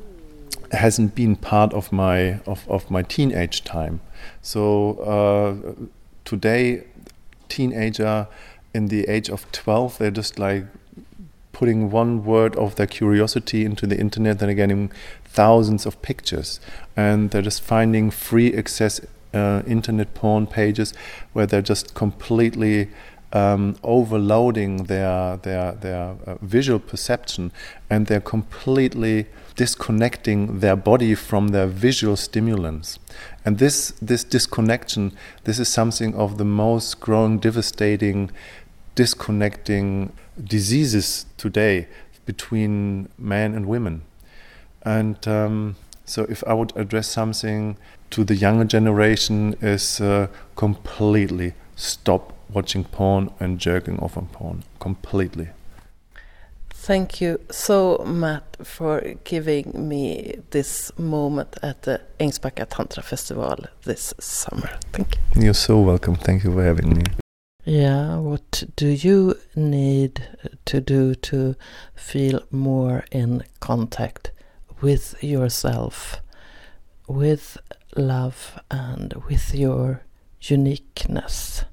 hasn't 0.71 1.15
been 1.15 1.35
part 1.35 1.73
of 1.73 1.91
my 1.91 2.39
of, 2.45 2.67
of 2.69 2.89
my 2.89 3.01
teenage 3.01 3.63
time. 3.63 4.01
So 4.41 4.97
uh, 4.99 5.85
today, 6.25 6.83
teenager 7.49 8.27
in 8.73 8.87
the 8.87 9.07
age 9.09 9.29
of 9.29 9.51
12, 9.51 9.97
they're 9.97 10.11
just 10.11 10.39
like 10.39 10.65
putting 11.51 11.91
one 11.91 12.23
word 12.23 12.55
of 12.55 12.75
their 12.75 12.87
curiosity 12.87 13.65
into 13.65 13.85
the 13.85 13.99
internet, 13.99 14.39
then 14.39 14.55
getting 14.55 14.91
thousands 15.25 15.85
of 15.85 16.01
pictures, 16.01 16.59
and 16.95 17.31
they're 17.31 17.41
just 17.41 17.61
finding 17.61 18.09
free 18.09 18.55
access 18.55 19.01
uh, 19.33 19.61
internet 19.67 20.13
porn 20.13 20.47
pages 20.47 20.93
where 21.33 21.45
they're 21.45 21.61
just 21.61 21.93
completely 21.93 22.89
um, 23.33 23.75
overloading 23.83 24.85
their 24.85 25.37
their 25.37 25.73
their 25.73 26.15
uh, 26.25 26.35
visual 26.41 26.79
perception, 26.79 27.51
and 27.89 28.07
they're 28.07 28.19
completely 28.19 29.27
disconnecting 29.61 30.59
their 30.59 30.75
body 30.75 31.13
from 31.13 31.49
their 31.49 31.67
visual 31.67 32.15
stimulants. 32.15 32.97
And 33.45 33.59
this 33.59 33.93
this 34.09 34.23
disconnection, 34.23 35.11
this 35.43 35.59
is 35.59 35.69
something 35.69 36.15
of 36.15 36.39
the 36.39 36.49
most 36.63 36.99
growing, 36.99 37.37
devastating, 37.37 38.31
disconnecting 38.95 40.13
diseases 40.55 41.27
today 41.37 41.87
between 42.25 43.07
men 43.19 43.53
and 43.53 43.67
women. 43.67 44.01
And 44.81 45.19
um, 45.27 45.75
so, 46.05 46.23
if 46.23 46.43
I 46.47 46.53
would 46.55 46.73
address 46.75 47.07
something 47.07 47.77
to 48.09 48.23
the 48.23 48.35
younger 48.35 48.65
generation, 48.65 49.55
is 49.61 50.01
uh, 50.01 50.27
completely 50.55 51.53
stop 51.75 52.33
watching 52.49 52.83
porn 52.83 53.29
and 53.39 53.59
jerking 53.59 53.99
off 53.99 54.17
on 54.17 54.25
porn 54.27 54.63
completely. 54.79 55.49
Thank 56.83 57.21
you 57.21 57.39
so 57.51 57.99
much 58.03 58.43
for 58.63 59.01
giving 59.23 59.87
me 59.87 60.33
this 60.49 60.91
moment 60.97 61.55
at 61.61 61.83
the 61.83 62.01
Ängsbacka 62.19 62.65
Tantra 62.67 63.03
Festival 63.03 63.65
this 63.83 64.15
summer. 64.19 64.67
Thank 64.91 65.15
you. 65.35 65.43
You're 65.43 65.53
so 65.53 65.79
welcome. 65.79 66.15
Thank 66.15 66.43
you 66.43 66.51
for 66.51 66.63
having 66.63 66.97
me. 66.97 67.03
Yeah, 67.65 68.17
what 68.17 68.63
do 68.75 68.87
you 68.87 69.35
need 69.55 70.27
to 70.65 70.81
do 70.81 71.13
to 71.13 71.55
feel 71.93 72.41
more 72.49 73.05
in 73.11 73.43
contact 73.59 74.31
with 74.81 75.23
yourself, 75.23 76.15
with 77.07 77.59
love, 77.95 78.59
and 78.71 79.13
with 79.29 79.53
your 79.53 80.01
uniqueness? 80.41 81.63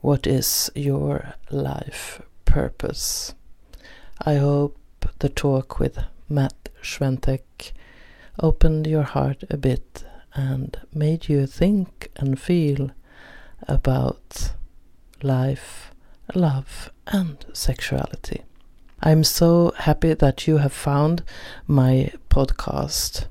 What 0.00 0.26
is 0.26 0.70
your 0.74 1.34
life 1.50 2.22
purpose? 2.46 3.34
I 4.26 4.36
hope 4.36 4.78
the 5.18 5.28
talk 5.28 5.78
with 5.78 5.98
Matt 6.30 6.70
Schwentek 6.82 7.72
opened 8.38 8.86
your 8.86 9.02
heart 9.02 9.44
a 9.50 9.58
bit 9.58 10.02
and 10.32 10.78
made 10.94 11.28
you 11.28 11.46
think 11.46 12.10
and 12.16 12.40
feel 12.40 12.90
about 13.68 14.52
life, 15.22 15.90
love, 16.34 16.90
and 17.06 17.44
sexuality. 17.52 18.42
I'm 19.02 19.24
so 19.24 19.74
happy 19.76 20.14
that 20.14 20.46
you 20.46 20.56
have 20.56 20.72
found 20.72 21.22
my 21.66 22.10
podcast. 22.30 23.26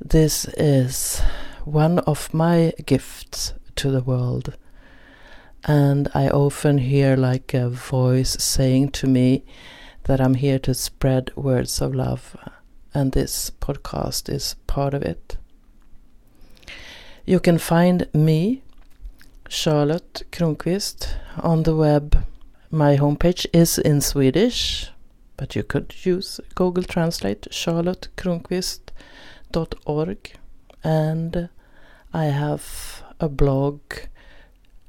This 0.00 0.46
is 0.56 1.20
one 1.66 1.98
of 2.00 2.32
my 2.32 2.72
gifts 2.86 3.52
to 3.76 3.90
the 3.90 4.02
world 4.02 4.56
and 5.64 6.08
I 6.14 6.28
often 6.28 6.78
hear 6.78 7.14
like 7.14 7.52
a 7.52 7.68
voice 7.68 8.42
saying 8.42 8.92
to 8.92 9.06
me 9.06 9.44
that 10.08 10.20
I'm 10.22 10.34
here 10.34 10.58
to 10.60 10.72
spread 10.72 11.30
words 11.36 11.82
of 11.82 11.94
love, 11.94 12.34
and 12.94 13.12
this 13.12 13.50
podcast 13.60 14.30
is 14.30 14.54
part 14.66 14.94
of 14.94 15.02
it. 15.02 15.36
You 17.26 17.38
can 17.38 17.58
find 17.58 18.08
me 18.14 18.62
Charlotte 19.50 20.22
Kronqvist 20.32 21.08
on 21.36 21.64
the 21.64 21.76
web. 21.76 22.24
My 22.70 22.96
homepage 22.96 23.44
is 23.52 23.76
in 23.76 24.00
Swedish, 24.00 24.88
but 25.36 25.54
you 25.54 25.62
could 25.62 25.94
use 26.06 26.40
Google 26.54 26.84
Translate 26.84 27.42
charlottekronqvist.org 27.50 30.32
and 30.82 31.50
I 32.14 32.24
have 32.24 33.02
a 33.20 33.28
blog 33.28 33.82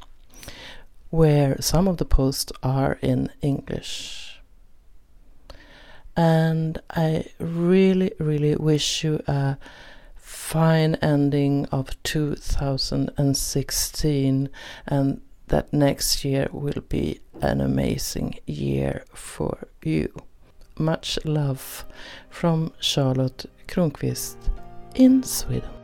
where 1.09 1.59
some 1.61 1.87
of 1.87 1.97
the 1.97 2.05
posts 2.05 2.51
are 2.63 2.97
in 3.01 3.29
English. 3.41 4.39
And 6.15 6.79
I 6.89 7.25
really, 7.39 8.13
really 8.19 8.55
wish 8.55 9.03
you 9.03 9.21
a 9.27 9.57
fine 10.15 10.95
ending 10.95 11.67
of 11.71 12.01
2016 12.03 14.49
and 14.87 15.21
that 15.47 15.71
next 15.73 16.25
year 16.25 16.47
will 16.51 16.81
be 16.87 17.19
an 17.41 17.61
amazing 17.61 18.35
year 18.45 19.03
for 19.13 19.67
you. 19.83 20.13
Much 20.77 21.17
love 21.25 21.85
from 22.29 22.71
Charlotte 22.79 23.45
Kronqvist 23.67 24.37
in 24.95 25.23
Sweden. 25.23 25.80